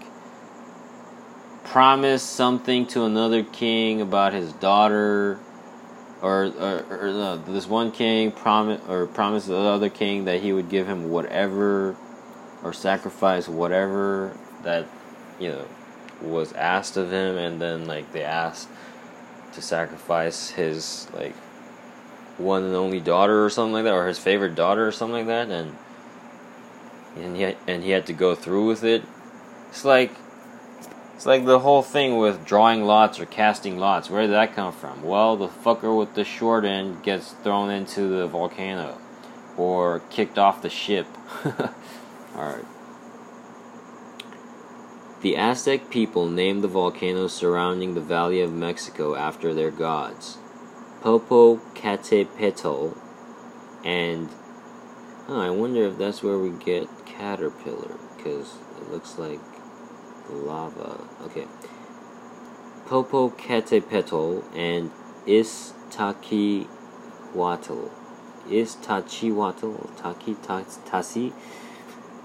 [1.64, 5.38] promise something to another king about his daughter
[6.22, 10.52] or, or, or no, this one king promise or promised the other king that he
[10.52, 11.96] would give him whatever
[12.66, 14.87] or sacrifice whatever that
[15.38, 15.64] you know
[16.20, 18.68] was asked of him and then like they asked
[19.52, 21.35] to sacrifice his like
[22.38, 25.26] one and only daughter or something like that or his favorite daughter or something like
[25.26, 25.76] that and
[27.16, 29.02] and he and he had to go through with it
[29.68, 30.11] it's like
[31.14, 34.11] it's like the whole thing with drawing lots or casting lots.
[34.11, 35.02] Where did that come from?
[35.02, 38.98] Well, the fucker with the short end gets thrown into the volcano
[39.57, 41.07] or kicked off the ship.
[42.37, 42.64] Alright.
[45.22, 50.38] The Aztec people named the volcanoes surrounding the Valley of Mexico after their gods.
[51.03, 52.96] Popocatépetl
[53.85, 54.29] and
[55.29, 59.40] oh, I wonder if that's where we get caterpillar because it looks like
[60.31, 61.05] lava.
[61.22, 61.46] Okay.
[62.87, 64.90] Popocatépetl and
[65.27, 67.90] Iztaccíhuatl.
[68.49, 71.33] Iztaccíhuatl, Taki Tasi,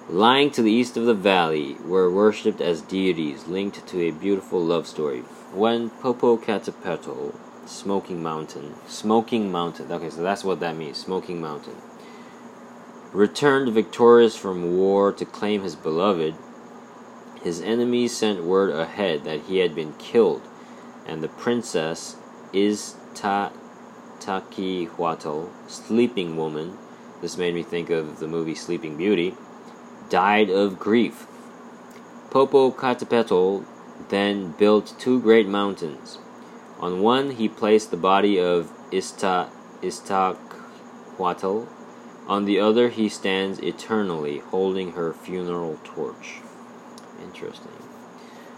[0.10, 4.60] lying to the east of the valley, were worshipped as deities linked to a beautiful
[4.60, 5.20] love story.
[5.54, 7.36] When Popocatépetl,
[7.66, 11.76] Smoking Mountain, Smoking Mountain, okay, so that's what that means, Smoking Mountain,
[13.14, 16.36] returned victorious from war to claim his beloved,
[17.44, 20.42] his enemies sent word ahead that he had been killed,
[21.06, 22.16] and the princess
[22.54, 26.78] Iztaccíhuatl, sleeping woman,
[27.22, 29.36] this made me think of the movie Sleeping Beauty,
[30.12, 31.26] died of grief.
[32.30, 33.66] Popocatépetl
[34.10, 36.20] then built two great mountains.
[36.80, 39.50] On one he placed the body of Ista,
[39.82, 41.68] Iztaccíhuatl,
[42.28, 46.42] on the other he stands eternally holding her funeral torch.
[47.24, 47.72] Interesting.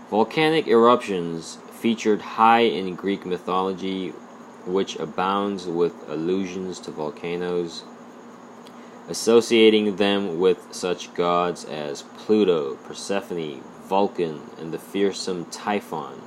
[0.09, 4.09] Volcanic eruptions featured high in Greek mythology,
[4.65, 7.83] which abounds with allusions to volcanoes,
[9.07, 16.21] associating them with such gods as Pluto, Persephone, Vulcan, and the fearsome Typhon.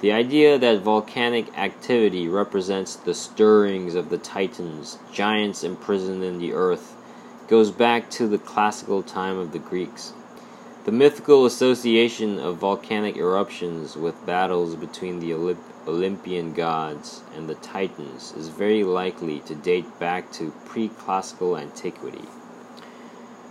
[0.00, 6.52] The idea that volcanic activity represents the stirrings of the Titans, giants imprisoned in the
[6.52, 6.94] earth,
[7.48, 10.12] goes back to the classical time of the Greeks.
[10.84, 17.54] The mythical association of volcanic eruptions with battles between the Olymp- Olympian gods and the
[17.54, 22.26] Titans is very likely to date back to pre classical antiquity.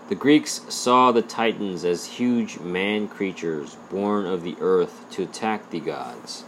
[0.10, 5.72] The Greeks saw the Titans as huge man creatures born of the earth to attack
[5.72, 6.46] the gods.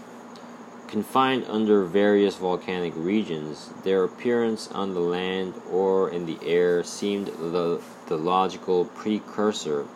[0.87, 7.27] Confined under various volcanic regions, their appearance on the land or in the air seemed
[7.27, 9.87] the, the logical precursor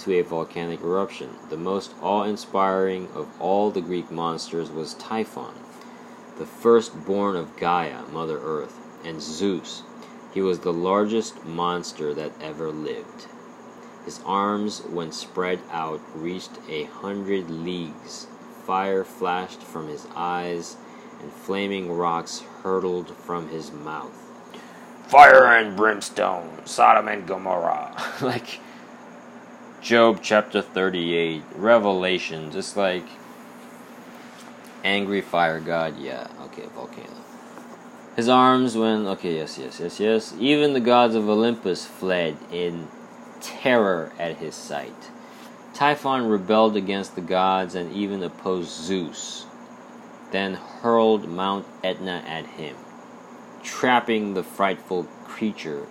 [0.00, 1.30] to a volcanic eruption.
[1.48, 5.54] The most awe inspiring of all the Greek monsters was Typhon,
[6.38, 9.82] the firstborn of Gaia, Mother Earth, and Zeus.
[10.32, 13.26] He was the largest monster that ever lived.
[14.04, 18.26] His arms, when spread out, reached a hundred leagues.
[18.64, 20.76] Fire flashed from his eyes,
[21.20, 24.16] and flaming rocks hurtled from his mouth.
[25.06, 27.94] Fire and brimstone, Sodom and Gomorrah.
[28.22, 28.60] like
[29.80, 32.54] Job chapter 38, Revelations.
[32.54, 33.06] It's like
[34.84, 35.98] angry fire god.
[35.98, 37.08] Yeah, okay, volcano.
[38.14, 40.34] His arms when okay, yes, yes, yes, yes.
[40.38, 42.88] Even the gods of Olympus fled in
[43.40, 45.10] terror at his sight.
[45.72, 49.46] Typhon rebelled against the gods and even opposed Zeus,
[50.30, 52.76] then hurled Mount Etna at him,
[53.62, 55.86] trapping the frightful creature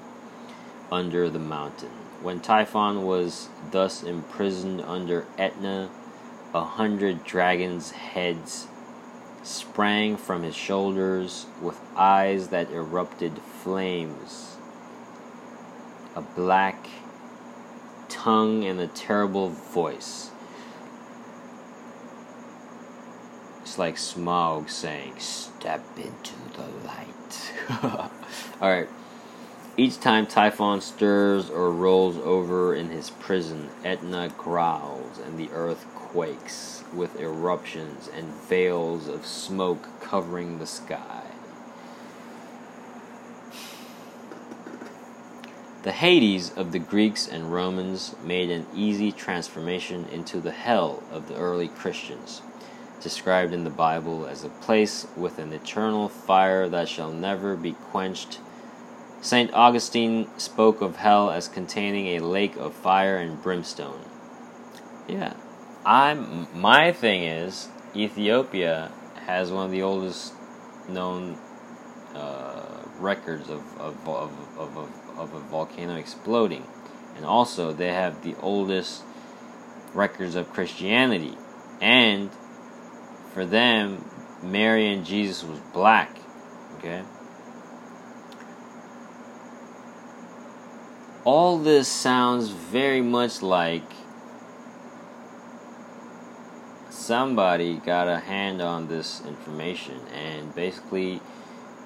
[0.91, 1.98] under the mountain.
[2.21, 5.89] When Typhon was thus imprisoned under Etna,
[6.53, 8.67] a hundred dragons' heads
[9.41, 14.57] sprang from his shoulders with eyes that erupted flames,
[16.13, 16.89] a black
[18.09, 20.31] tongue, and a terrible voice.
[23.61, 28.09] It's like Smaug saying, Step into the light.
[28.61, 28.89] Alright.
[29.79, 35.85] Each time Typhon stirs or rolls over in his prison, Etna growls and the earth
[35.95, 41.23] quakes with eruptions and veils of smoke covering the sky.
[45.83, 51.29] The Hades of the Greeks and Romans made an easy transformation into the hell of
[51.29, 52.41] the early Christians,
[52.99, 57.71] described in the Bible as a place with an eternal fire that shall never be
[57.71, 58.39] quenched.
[59.21, 59.53] St.
[59.53, 64.01] Augustine spoke of hell as containing a lake of fire and brimstone.
[65.07, 65.33] Yeah.
[65.85, 68.91] I'm my thing is Ethiopia
[69.25, 70.33] has one of the oldest
[70.87, 71.37] known
[72.13, 76.65] uh, records of, of, of, of, of of a volcano exploding.
[77.15, 79.03] And also, they have the oldest
[79.93, 81.37] records of Christianity.
[81.81, 82.31] And
[83.33, 84.05] for them,
[84.41, 86.17] Mary and Jesus was black.
[86.77, 87.03] Okay?
[91.31, 93.83] All this sounds very much like
[96.89, 101.21] somebody got a hand on this information and basically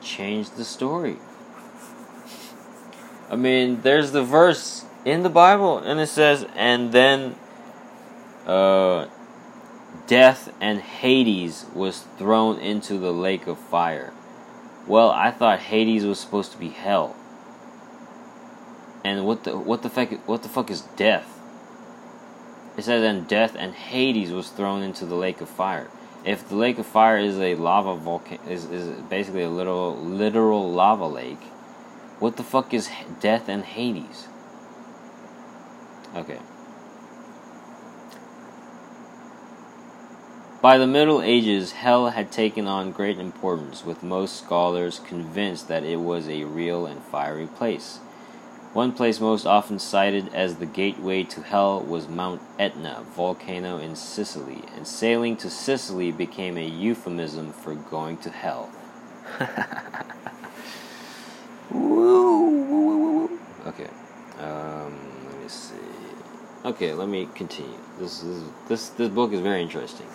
[0.01, 1.17] changed the story.
[3.29, 7.35] I mean, there's the verse in the Bible, and it says, and then
[8.45, 9.07] uh,
[10.07, 14.13] death and Hades was thrown into the lake of fire.
[14.87, 17.17] Well, I thought Hades was supposed to be hell.
[19.03, 21.39] And what the what the fuck what the fuck is death?
[22.77, 25.89] It says and death and Hades was thrown into the lake of fire.
[26.25, 30.71] If the lake of fire is a lava volcano is, is basically a literal literal
[30.71, 31.43] lava lake,
[32.19, 32.89] what the fuck is
[33.19, 34.27] death and Hades?
[36.15, 36.39] Okay.
[40.61, 45.83] By the Middle Ages, hell had taken on great importance, with most scholars convinced that
[45.83, 47.99] it was a real and fiery place.
[48.73, 53.95] One place most often cited as the gateway to hell was Mount Etna volcano in
[53.95, 58.71] Sicily, and sailing to Sicily became a euphemism for going to hell.
[63.65, 63.89] Okay.
[64.39, 64.93] Um,
[65.25, 65.75] let me see.
[66.65, 67.79] Okay, let me continue.
[67.97, 70.07] This is this this book is very interesting.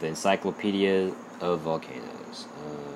[0.00, 2.46] The Encyclopedia of Volcanoes.
[2.56, 2.87] Uh,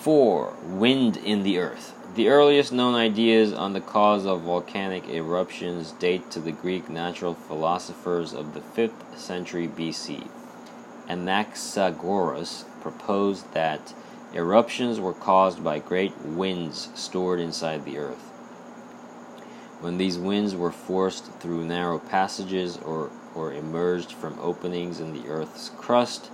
[0.00, 0.56] 4.
[0.64, 1.94] Wind in the earth.
[2.14, 7.34] The earliest known ideas on the cause of volcanic eruptions date to the Greek natural
[7.34, 10.26] philosophers of the 5th century BC.
[11.06, 13.92] Anaxagoras proposed that
[14.32, 18.30] eruptions were caused by great winds stored inside the earth.
[19.82, 25.28] When these winds were forced through narrow passages or, or emerged from openings in the
[25.28, 26.30] earth's crust,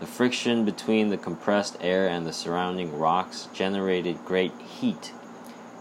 [0.00, 5.12] the friction between the compressed air and the surrounding rocks generated great heat,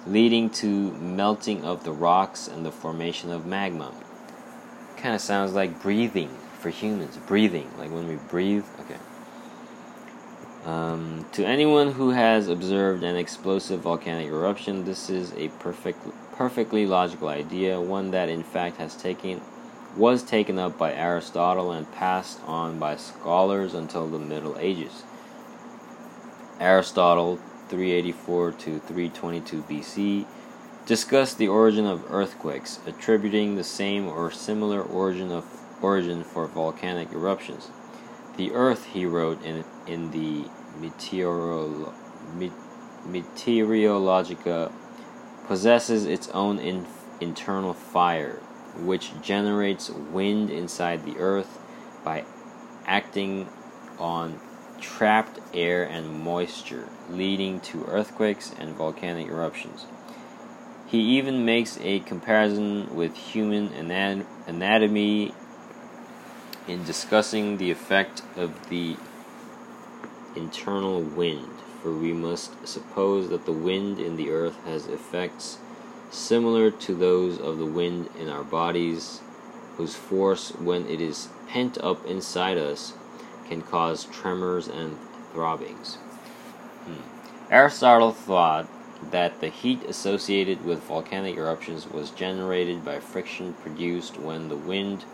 [0.06, 3.94] leading to melting of the rocks and the formation of magma.
[4.98, 7.18] Kind of sounds like breathing for humans.
[7.28, 8.66] Breathing, like when we breathe.
[8.80, 8.98] Okay.
[10.66, 16.00] Um, to anyone who has observed an explosive volcanic eruption, this is a perfect,
[16.34, 19.40] perfectly logical idea, one that in fact has taken
[19.98, 25.04] was taken up by Aristotle and passed on by scholars until the Middle Ages.
[26.60, 27.38] Aristotle,
[27.70, 30.26] 384 to 322 BC,
[30.86, 35.46] discussed the origin of earthquakes, attributing the same or similar origin of
[35.82, 37.70] origin for volcanic eruptions.
[38.38, 40.46] The earth, he wrote in in the
[40.80, 41.94] Meteorolo-
[43.08, 44.72] Meteorologica
[45.48, 46.86] possesses its own in-
[47.20, 48.40] internal fire,
[48.80, 51.60] which generates wind inside the earth
[52.04, 52.24] by
[52.86, 53.48] acting
[54.00, 54.40] on
[54.80, 59.86] trapped air and moisture, leading to earthquakes and volcanic eruptions.
[60.86, 65.34] He even makes a comparison with human anatomy
[66.68, 68.96] in discussing the effect of the
[70.36, 71.50] internal wind,
[71.82, 75.58] for we must suppose that the wind in the earth has effects
[76.10, 79.22] similar to those of the wind in our bodies,
[79.78, 82.94] whose force, when it is pent up inside us,
[83.48, 84.98] can cause tremors and
[85.34, 85.96] throbbings.
[86.86, 87.52] Hmm.
[87.52, 88.68] Aristotle thought
[89.12, 95.06] that the heat associated with volcanic eruptions was generated by friction produced when the wind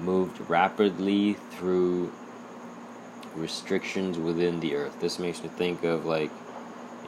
[0.00, 2.12] moved rapidly through
[3.34, 4.98] restrictions within the earth.
[5.00, 6.30] This makes me think of like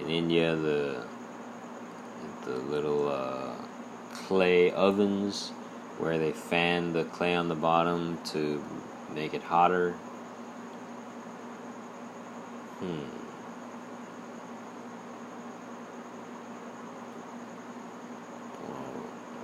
[0.00, 1.04] in India the
[2.48, 3.52] the little uh,
[4.12, 5.50] clay ovens
[5.98, 8.64] where they fan the clay on the bottom to
[9.14, 9.92] make it hotter.
[12.80, 13.04] Hmm.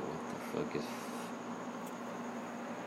[0.00, 0.84] What the fuck is.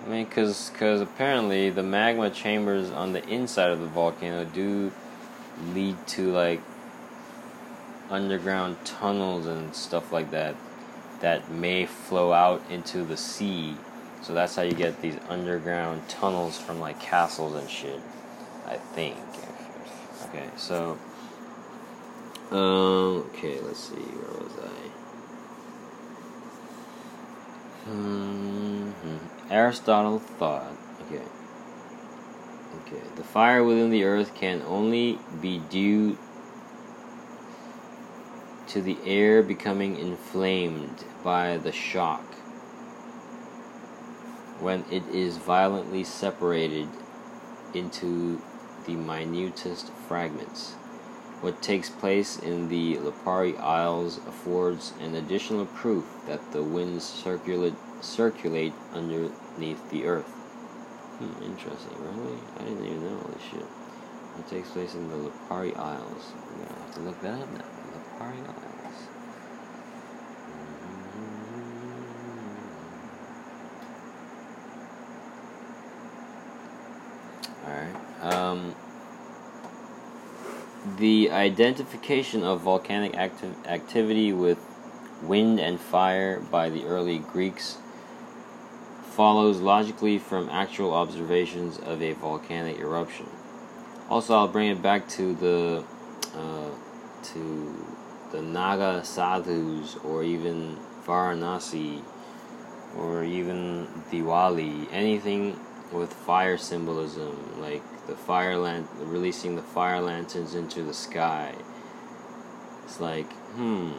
[0.04, 4.92] I mean, cause, cause apparently the magma chambers on the inside of the volcano do
[5.74, 6.62] lead to like
[8.10, 10.56] underground tunnels and stuff like that
[11.20, 13.76] that may flow out into the sea.
[14.22, 18.00] So that's how you get these underground tunnels from like castles and shit.
[18.66, 19.18] I think.
[20.26, 20.98] Okay, so.
[22.52, 23.96] Um, okay, let's see.
[23.96, 24.90] Where was I?
[27.90, 29.52] Mm-hmm.
[29.52, 30.72] Aristotle thought.
[31.06, 31.24] Okay.
[32.82, 33.02] Okay.
[33.16, 36.18] The fire within the earth can only be due
[38.78, 42.24] to the air becoming inflamed by the shock
[44.60, 46.88] when it is violently separated
[47.74, 48.40] into
[48.86, 50.74] the minutest fragments.
[51.42, 57.74] What takes place in the Lipari Isles affords an additional proof that the winds circulate,
[58.02, 60.30] circulate underneath the earth.
[61.18, 61.98] Hmm, interesting.
[62.00, 62.38] Really?
[62.60, 63.64] I didn't even know all this shit.
[63.64, 66.34] What takes place in the Lipari Isles?
[66.36, 67.77] I'm gonna have to look that up now.
[77.64, 77.96] Alright.
[78.22, 78.76] Um,
[80.98, 84.58] the identification of volcanic acti- activity with
[85.22, 87.78] wind and fire by the early Greeks
[89.12, 93.28] follows logically from actual observations of a volcanic eruption.
[94.10, 95.84] Also, I'll bring it back to the
[96.36, 96.70] uh,
[97.24, 97.97] to
[98.32, 102.02] the Naga sadhus, or even Varanasi,
[102.98, 104.88] or even Diwali.
[104.92, 105.60] Anything
[105.92, 111.56] with fire symbolism, like the fire lan- releasing the fire lanterns into the sky.
[112.84, 113.92] It's like, hmm.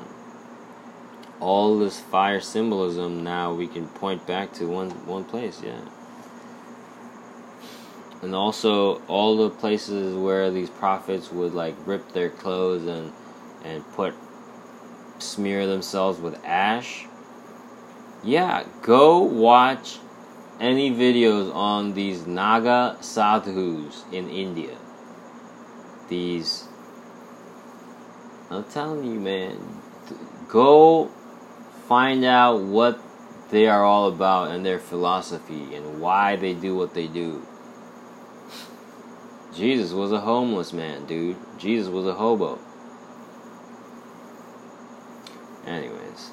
[1.41, 5.81] All this fire symbolism now we can point back to one one place, yeah.
[8.23, 13.13] And also all the places where these prophets would like rip their clothes and
[13.69, 14.15] and put
[15.19, 17.07] smear themselves with ash.
[18.25, 19.99] Yeah, go watch
[20.61, 24.77] any videos on these Naga sadhus in India.
[26.09, 26.67] These,
[28.51, 29.59] I'm telling you, man,
[30.49, 31.11] go
[31.87, 33.01] find out what
[33.51, 37.47] they are all about and their philosophy and why they do what they do.
[39.55, 41.37] Jesus was a homeless man, dude.
[41.59, 42.59] Jesus was a hobo.
[45.69, 46.31] Anyways.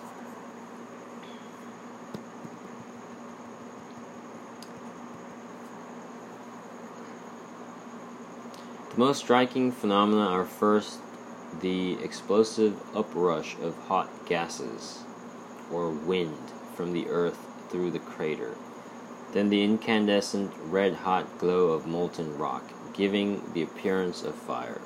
[8.92, 11.00] The most striking phenomena are first
[11.60, 15.04] the explosive uprush of hot gases,
[15.70, 16.38] or wind,
[16.74, 18.56] from the earth through the crater,
[19.34, 22.64] then the incandescent red hot glow of molten rock,
[22.94, 24.80] giving the appearance of fire.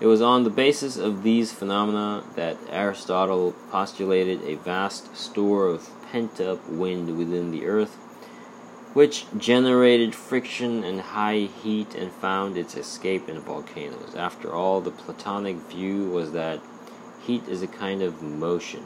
[0.00, 5.90] It was on the basis of these phenomena that Aristotle postulated a vast store of
[6.10, 7.96] pent up wind within the earth
[8.94, 14.14] which generated friction and high heat and found its escape in volcanoes.
[14.16, 16.60] After all, the Platonic view was that
[17.22, 18.84] heat is a kind of motion.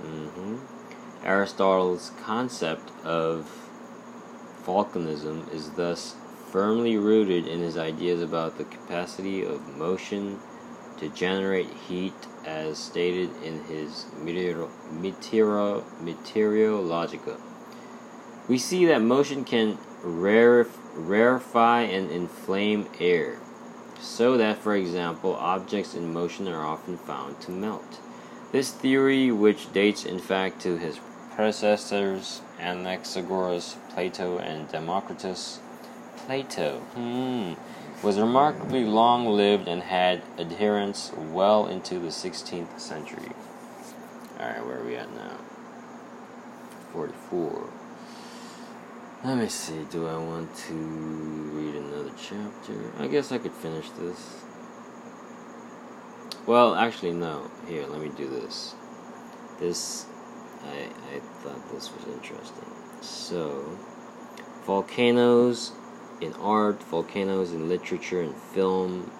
[0.00, 0.56] Mm-hmm.
[1.24, 3.68] Aristotle's concept of
[4.64, 6.14] volcanism is thus
[6.50, 10.38] firmly rooted in his ideas about the capacity of motion
[10.98, 17.38] to generate heat as stated in his Meteoro, Meteoro, Meteorologica.
[18.48, 23.38] We see that motion can rarefy and inflame air,
[24.00, 28.00] so that, for example, objects in motion are often found to melt.
[28.50, 30.98] This theory, which dates in fact to his
[31.34, 35.60] predecessors Anaxagoras, Plato, and Democritus,
[36.28, 37.54] Plato, hmm,
[38.04, 43.32] was remarkably long lived and had adherents well into the 16th century.
[44.38, 45.38] Alright, where are we at now?
[46.92, 47.70] 44.
[49.24, 52.92] Let me see, do I want to read another chapter?
[52.98, 54.44] I guess I could finish this.
[56.46, 57.50] Well, actually, no.
[57.66, 58.74] Here, let me do this.
[59.58, 60.04] This,
[60.62, 62.70] I, I thought this was interesting.
[63.00, 63.64] So,
[64.66, 65.72] volcanoes
[66.20, 69.10] in art, volcanoes in literature and film,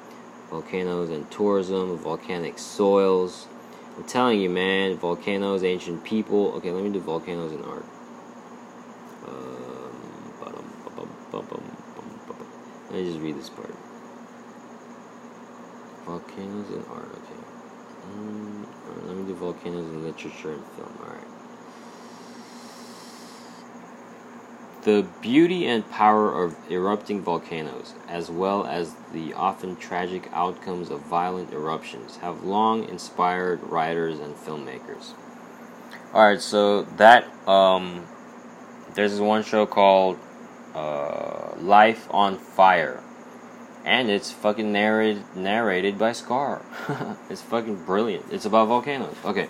[0.51, 3.47] volcanoes in tourism, volcanic soils.
[3.97, 6.53] I'm telling you, man, volcanoes, ancient people.
[6.55, 7.85] Okay, let me do volcanoes in art.
[12.91, 13.75] Let me just read this part.
[16.07, 17.41] Volcanoes in art, okay.
[18.09, 18.65] Mm,
[19.07, 21.28] let me do volcanoes in literature and film, alright.
[24.83, 31.01] The beauty and power of erupting volcanoes, as well as the often tragic outcomes of
[31.01, 35.15] violent eruptions, have long inspired writers and filmmakers.
[36.15, 38.07] Alright, so that, um,
[38.95, 40.19] there's this one show called
[40.75, 43.03] uh, Life on Fire.
[43.85, 46.63] And it's fucking narrated narrated by Scar.
[47.31, 48.27] it's fucking brilliant.
[48.31, 49.17] It's about volcanoes.
[49.25, 49.49] Okay.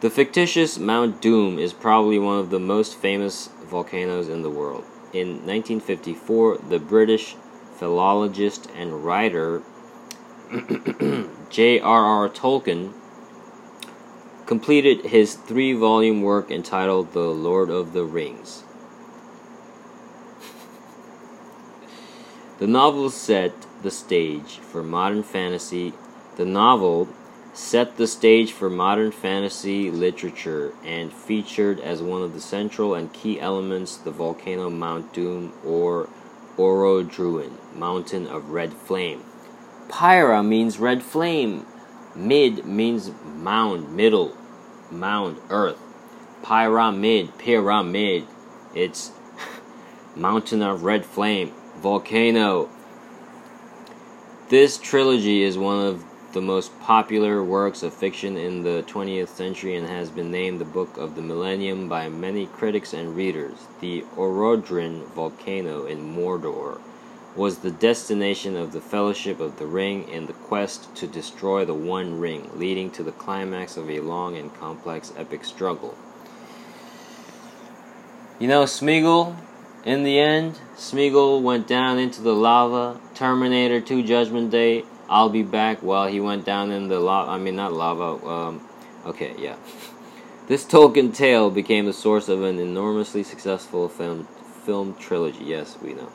[0.00, 4.84] The fictitious Mount Doom is probably one of the most famous volcanoes in the world.
[5.12, 7.36] In 1954, the British
[7.76, 9.62] philologist and writer
[11.50, 12.30] J.R.R.
[12.30, 12.94] Tolkien
[14.46, 18.64] completed his three volume work entitled The Lord of the Rings.
[22.58, 25.92] The novel set the stage for modern fantasy.
[26.36, 27.08] The novel
[27.60, 33.12] set the stage for modern fantasy literature and featured as one of the central and
[33.12, 36.08] key elements the volcano Mount Doom or
[36.56, 39.22] Orodruin, Mountain of Red Flame.
[39.88, 41.66] Pyra means red flame.
[42.14, 44.36] Mid means mound, middle,
[44.90, 45.78] mound, earth.
[46.42, 48.26] Pyramid, pyramid.
[48.74, 49.12] It's
[50.16, 51.52] Mountain of Red Flame.
[51.76, 52.68] Volcano.
[54.48, 59.74] This trilogy is one of the most popular works of fiction in the 20th century
[59.76, 63.58] and has been named the Book of the Millennium by many critics and readers.
[63.80, 66.80] The Orodruin volcano in Mordor
[67.34, 71.74] was the destination of the Fellowship of the Ring in the quest to destroy the
[71.74, 75.96] One Ring, leading to the climax of a long and complex epic struggle.
[78.38, 79.36] You know, Smeagol
[79.84, 83.00] in the end, Smeagol went down into the lava.
[83.14, 84.84] Terminator 2 Judgment Day.
[85.10, 87.32] I'll be back while he went down in the lava.
[87.32, 88.24] I mean, not lava.
[88.24, 88.60] Um,
[89.04, 89.56] okay, yeah.
[90.46, 94.28] This Tolkien tale became the source of an enormously successful film
[94.64, 95.44] film trilogy.
[95.44, 96.12] Yes, we know.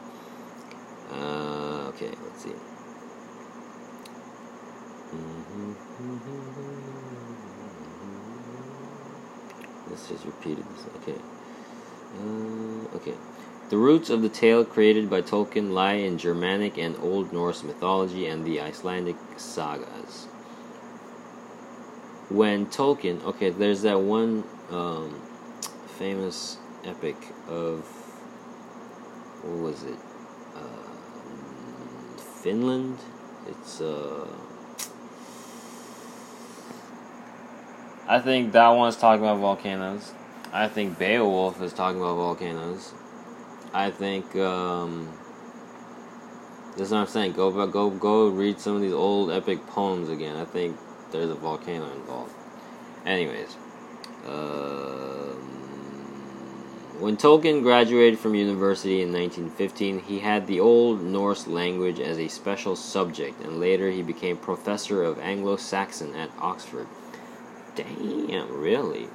[1.11, 2.55] Uh, okay, let's see.
[9.89, 10.57] Let's just repeat.
[11.01, 11.19] Okay.
[12.17, 13.13] Uh, okay.
[13.69, 18.27] The roots of the tale created by Tolkien lie in Germanic and Old Norse mythology
[18.27, 20.25] and the Icelandic sagas.
[22.29, 25.19] When Tolkien, okay, there's that one um,
[25.97, 27.15] famous epic
[27.47, 27.79] of
[29.41, 29.97] what was it?
[30.55, 32.97] Uh, Finland.
[33.47, 34.27] It's uh.
[38.07, 40.13] I think that one's talking about volcanoes.
[40.53, 42.93] I think Beowulf is talking about volcanoes.
[43.75, 45.11] I think um,
[46.77, 47.33] that's what I'm saying.
[47.33, 50.37] Go go go read some of these old epic poems again.
[50.37, 50.77] I think
[51.11, 52.33] there's a volcano involved.
[53.05, 53.53] Anyways,
[54.25, 55.35] um,
[57.01, 62.29] when Tolkien graduated from university in 1915, he had the Old Norse language as a
[62.29, 66.87] special subject, and later he became professor of Anglo-Saxon at Oxford.
[67.75, 69.09] Damn, really?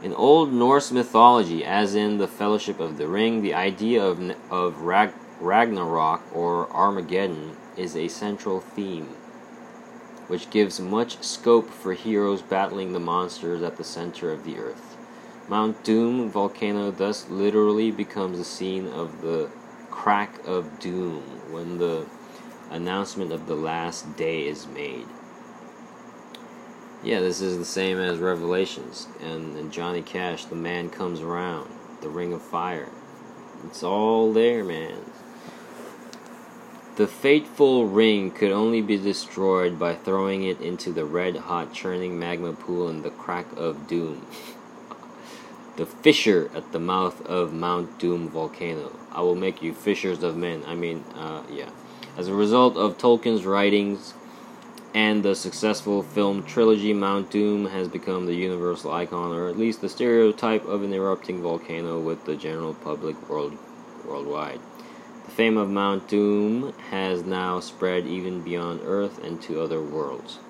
[0.00, 4.82] In Old Norse mythology, as in the Fellowship of the Ring, the idea of, of
[4.82, 9.08] Rag, Ragnarok or Armageddon is a central theme,
[10.28, 14.96] which gives much scope for heroes battling the monsters at the center of the earth.
[15.48, 19.50] Mount Doom volcano thus literally becomes the scene of the
[19.90, 22.06] crack of doom when the
[22.70, 25.06] announcement of the last day is made.
[27.02, 31.70] Yeah, this is the same as Revelations and, and Johnny Cash, The Man Comes Around,
[32.00, 32.88] The Ring of Fire.
[33.64, 34.98] It's all there, man.
[36.96, 42.18] The fateful ring could only be destroyed by throwing it into the red hot churning
[42.18, 44.26] magma pool in the crack of doom.
[45.76, 48.90] the fissure at the mouth of Mount Doom volcano.
[49.12, 50.64] I will make you fishers of men.
[50.66, 51.70] I mean, uh, yeah.
[52.16, 54.14] As a result of Tolkien's writings,
[54.98, 59.80] and the successful film trilogy Mount Doom has become the universal icon, or at least
[59.80, 63.56] the stereotype of an erupting volcano with the general public world
[64.04, 64.58] worldwide.
[65.26, 70.40] The fame of Mount Doom has now spread even beyond Earth and to other worlds.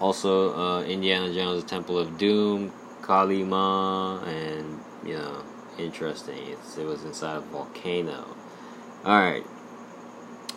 [0.00, 5.42] Also, uh, Indiana Jones' Temple of Doom, Kali Ma, and you know,
[5.76, 6.38] interesting.
[6.46, 8.24] It's, it was inside a volcano.
[9.04, 9.44] All right.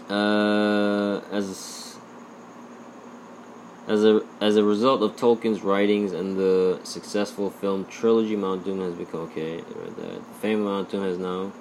[0.09, 1.86] Uh, as
[3.87, 8.81] as a, as a result of Tolkien's writings and the successful film trilogy, Mount Doom
[8.81, 9.57] has become okay.
[9.57, 11.53] The fame of Mount Doom has now.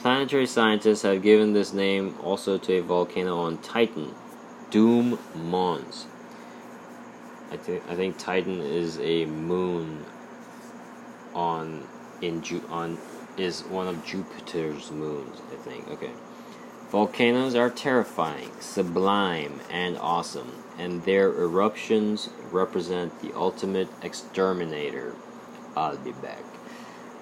[0.00, 4.14] Planetary scientists have given this name also to a volcano on Titan,
[4.70, 6.06] Doom Mons.
[7.50, 10.04] I think I think Titan is a moon
[11.34, 11.86] on
[12.20, 12.98] in Ju- on
[13.36, 15.88] is one of Jupiter's moons, I think.
[15.88, 16.10] Okay.
[16.90, 25.14] Volcanoes are terrifying, sublime, and awesome, and their eruptions represent the ultimate exterminator.
[25.76, 26.42] I'll be back.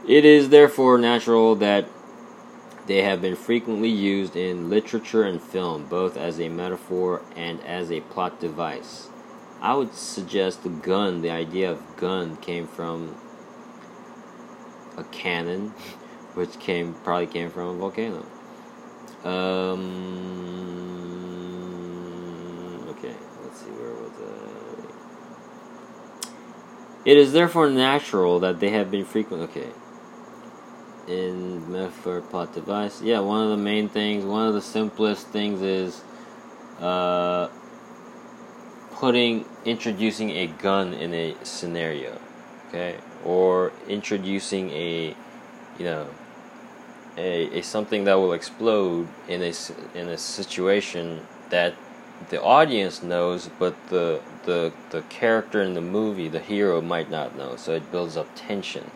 [0.06, 1.86] It is therefore natural that
[2.86, 7.90] they have been frequently used in literature and film, both as a metaphor and as
[7.92, 9.08] a plot device.
[9.60, 13.14] I would suggest the gun, the idea of gun, came from
[14.96, 15.68] a cannon,
[16.34, 18.24] which came probably came from a volcano.
[19.22, 19.80] Um,
[22.88, 24.60] okay, let's see where was I?
[27.04, 29.42] It is therefore natural that they have been frequent.
[29.44, 29.68] Okay,
[31.10, 33.02] in metaphor plot device.
[33.02, 36.02] Yeah, one of the main things, one of the simplest things is
[36.80, 37.48] uh,
[38.92, 42.18] putting, introducing a gun in a scenario,
[42.68, 45.16] okay, or introducing a,
[45.78, 46.08] you know,
[47.16, 49.52] a, a something that will explode in a
[49.94, 51.20] in a situation
[51.50, 51.74] that
[52.28, 57.36] the audience knows, but the the the character in the movie, the hero, might not
[57.36, 57.56] know.
[57.56, 58.90] So it builds up tension.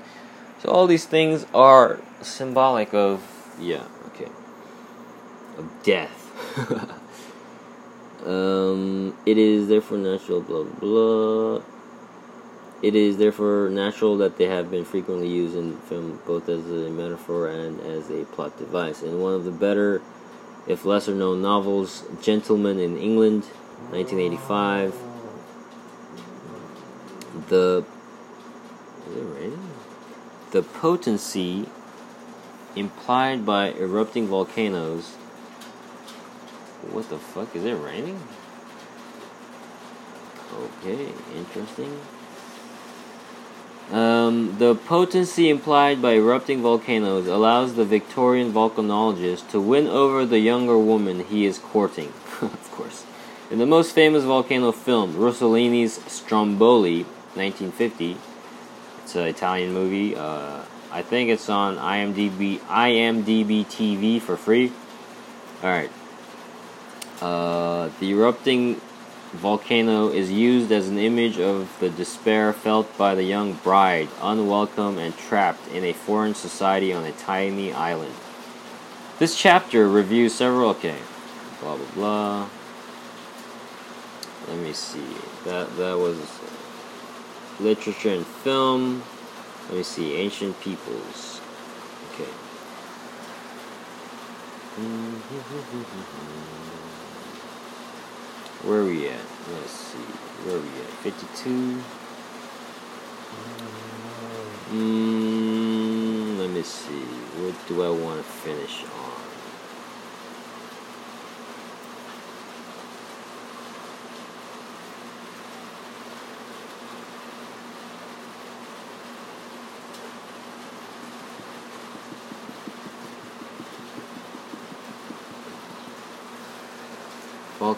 [0.60, 3.22] So all these things are symbolic of
[3.58, 4.28] yeah, okay.
[5.58, 6.20] Of death.
[8.26, 11.60] um it is therefore natural blah blah
[12.84, 16.90] it is therefore natural that they have been frequently used in film both as a
[16.90, 19.00] metaphor and as a plot device.
[19.00, 20.02] And one of the better,
[20.66, 23.44] if lesser known novels, Gentleman in England,
[23.90, 24.94] 1985,
[27.48, 27.84] the.
[30.52, 31.66] The potency
[32.76, 35.16] implied by erupting volcanoes.
[36.92, 37.56] What the fuck?
[37.56, 38.20] Is it raining?
[40.54, 42.00] Okay, interesting.
[43.91, 50.39] Um, the potency implied by erupting volcanoes allows the Victorian volcanologist to win over the
[50.39, 52.09] younger woman he is courting.
[52.41, 53.05] of course.
[53.51, 57.05] In the most famous volcano film, Rossellini's Stromboli,
[57.35, 58.16] 1950,
[59.03, 60.16] it's an Italian movie.
[60.16, 64.72] Uh, I think it's on IMDb, IMDb TV for free.
[65.62, 65.91] All right.
[67.20, 68.80] Uh, the erupting
[69.35, 74.99] volcano is used as an image of the despair felt by the young bride, unwelcome
[74.99, 78.14] and trapped in a foreign society on a tiny island.
[79.18, 80.70] This chapter reviews several.
[80.70, 80.99] Okay,
[81.61, 82.49] blah blah blah.
[84.49, 85.07] Let me see.
[85.45, 86.18] That that was
[87.61, 89.03] literature and film.
[89.68, 90.14] Let me see.
[90.14, 91.41] Ancient peoples.
[92.12, 92.30] Okay.
[98.64, 99.20] Where are we at?
[99.52, 99.98] Let's see.
[100.44, 100.88] Where are we at?
[101.04, 101.82] 52.
[104.72, 107.04] Mm, let me see.
[107.42, 109.03] What do I want to finish on?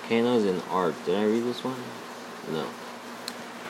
[0.07, 0.95] Volcanoes and art.
[1.05, 1.75] Did I read this one?
[2.53, 2.65] No.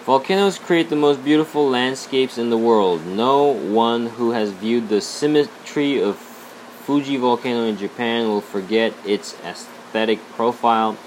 [0.05, 3.07] Volcanoes create the most beautiful landscapes in the world.
[3.07, 9.35] No one who has viewed the symmetry of Fuji volcano in Japan will forget its
[9.47, 10.99] aesthetic profile,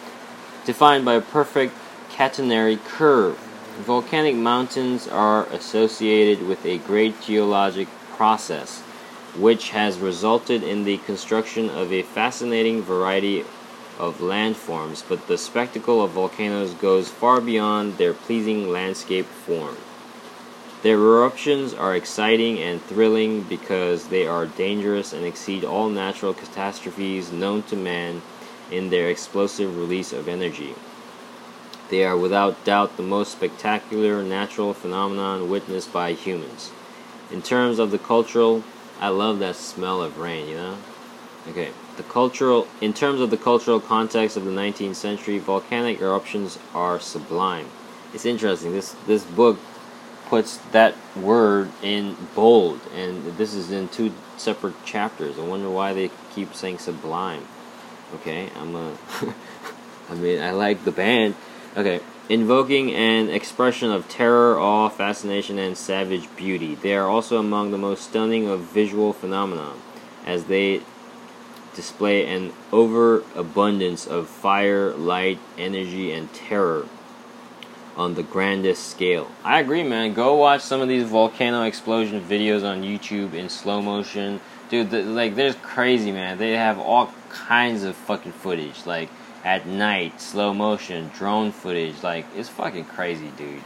[0.66, 1.76] defined by a perfect
[2.12, 3.38] catenary curve.
[3.86, 8.80] Volcanic mountains are associated with a great geologic process,
[9.38, 13.46] which has resulted in the construction of a fascinating variety
[14.00, 19.76] of landforms, but the spectacle of volcanoes goes far beyond their pleasing landscape form.
[20.82, 27.34] Their eruptions are exciting and thrilling because they are dangerous and exceed all natural catastrophes
[27.34, 28.22] known to man
[28.72, 30.76] in their explosive release of energy.
[31.90, 36.72] They are without doubt the most spectacular natural phenomenon witnessed by humans.
[37.30, 38.64] In terms of the cultural,
[39.02, 40.78] I love that smell of rain, you know?
[41.50, 46.60] Okay, the cultural in terms of the cultural context of the 19th century, volcanic eruptions
[46.76, 47.66] are sublime.
[48.14, 48.72] It's interesting.
[48.72, 49.60] This this book
[50.28, 55.40] puts that word in bold, and this is in two separate chapters.
[55.40, 57.46] I wonder why they keep saying sublime.
[58.16, 58.98] Okay, I'm a.
[60.10, 61.36] I mean, I like the band.
[61.76, 66.76] Okay, invoking an expression of terror, awe, fascination, and savage beauty.
[66.76, 69.74] They are also among the most stunning of visual phenomena,
[70.26, 70.82] as they
[71.80, 76.86] display an overabundance of fire, light, energy, and terror.
[78.00, 79.30] on the grandest scale.
[79.44, 80.14] I agree, man.
[80.14, 84.40] Go watch some of these volcano explosion videos on YouTube in slow motion.
[84.70, 86.38] Dude, the, like, there's crazy, man.
[86.38, 88.86] They have all kinds of fucking footage.
[88.86, 89.10] Like,
[89.44, 92.02] at night, slow motion, drone footage.
[92.02, 93.62] Like, it's fucking crazy, dude.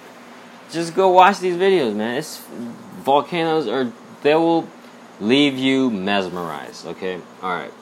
[0.72, 2.18] Just go watch these videos, man.
[2.18, 2.44] It's
[3.04, 3.92] volcanoes are
[4.24, 4.68] they will
[5.20, 6.88] leave you mesmerized.
[6.88, 7.74] Okay, all right.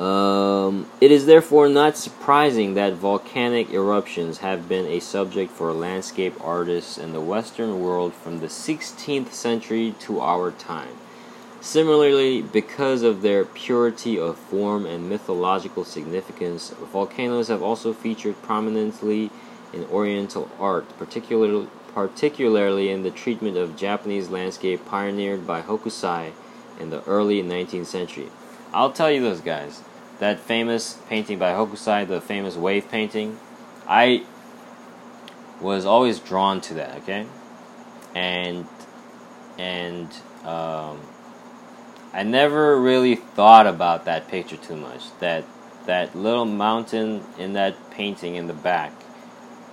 [0.00, 6.32] Um, it is therefore not surprising that volcanic eruptions have been a subject for landscape
[6.40, 10.96] artists in the Western world from the 16th century to our time.
[11.60, 19.30] Similarly, because of their purity of form and mythological significance, volcanoes have also featured prominently
[19.74, 26.32] in Oriental art, particularly particularly in the treatment of Japanese landscape pioneered by Hokusai
[26.78, 28.30] in the early 19th century.
[28.72, 29.82] I'll tell you this, guys.
[30.20, 33.38] That famous painting by Hokusai, the famous wave painting,
[33.88, 34.24] I
[35.60, 36.98] was always drawn to that.
[36.98, 37.26] Okay,
[38.14, 38.66] and
[39.58, 40.08] and
[40.44, 41.00] um,
[42.12, 45.04] I never really thought about that picture too much.
[45.20, 45.44] That
[45.86, 48.92] that little mountain in that painting in the back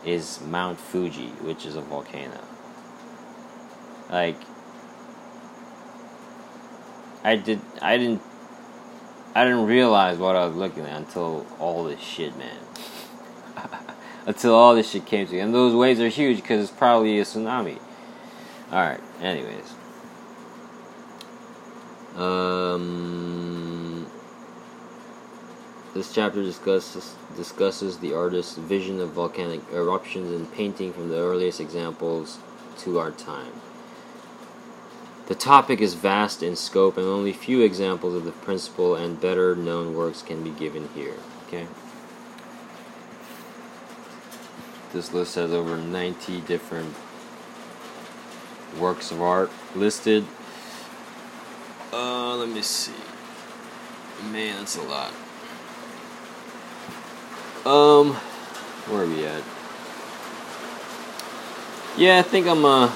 [0.05, 2.39] is Mount Fuji, which is a volcano.
[4.09, 4.39] Like
[7.23, 8.21] I did I didn't
[9.37, 12.57] I didn't realize what I was looking at until all this shit, man.
[14.25, 15.41] until all this shit came to me.
[15.41, 17.77] And those waves are huge because it's probably a tsunami.
[18.71, 19.75] Alright, anyways.
[22.15, 24.07] Um,
[25.93, 31.59] this chapter discusses discusses the artist's vision of volcanic eruptions in painting from the earliest
[31.59, 32.39] examples
[32.79, 33.53] to our time.
[35.27, 39.55] The topic is vast in scope, and only few examples of the principal and better
[39.55, 41.15] known works can be given here.
[41.47, 41.67] Okay?
[44.93, 46.95] This list has over 90 different
[48.79, 50.25] works of art listed.
[51.91, 52.93] Uh, let me see.
[54.31, 55.11] Man, that's a lot.
[57.65, 58.13] Um,
[58.87, 59.43] where are we at?
[61.97, 62.93] Yeah, I think I'm uh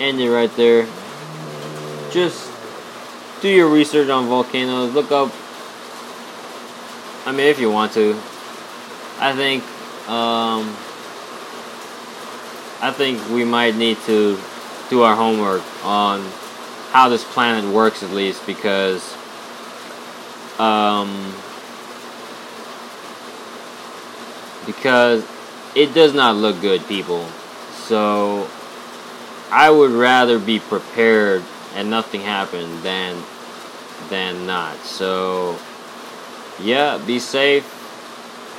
[0.00, 0.86] end it right there.
[2.14, 2.48] Just
[3.40, 4.94] do your research on volcanoes.
[4.94, 5.32] Look up.
[7.26, 8.12] I mean, if you want to.
[9.18, 9.64] I think.
[10.08, 10.76] Um.
[12.80, 14.38] I think we might need to
[14.90, 16.20] do our homework on
[16.92, 19.02] how this planet works, at least, because.
[20.60, 21.34] Um
[24.66, 25.26] because
[25.74, 27.26] it does not look good, people.
[27.88, 28.48] So
[29.50, 31.42] I would rather be prepared
[31.74, 33.22] and nothing happened than
[34.08, 34.76] than not.
[34.78, 35.58] So
[36.60, 37.70] yeah, be safe.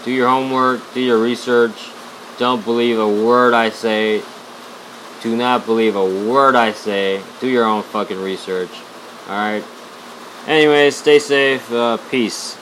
[0.03, 1.89] Do your homework, do your research.
[2.37, 4.21] Don't believe a word I say.
[5.21, 7.21] Do not believe a word I say.
[7.39, 8.69] Do your own fucking research.
[9.27, 9.63] Alright?
[10.45, 11.71] Anyways, stay safe.
[11.71, 12.57] Uh, peace.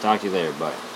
[0.00, 0.52] Talk to you later.
[0.52, 0.87] Bye.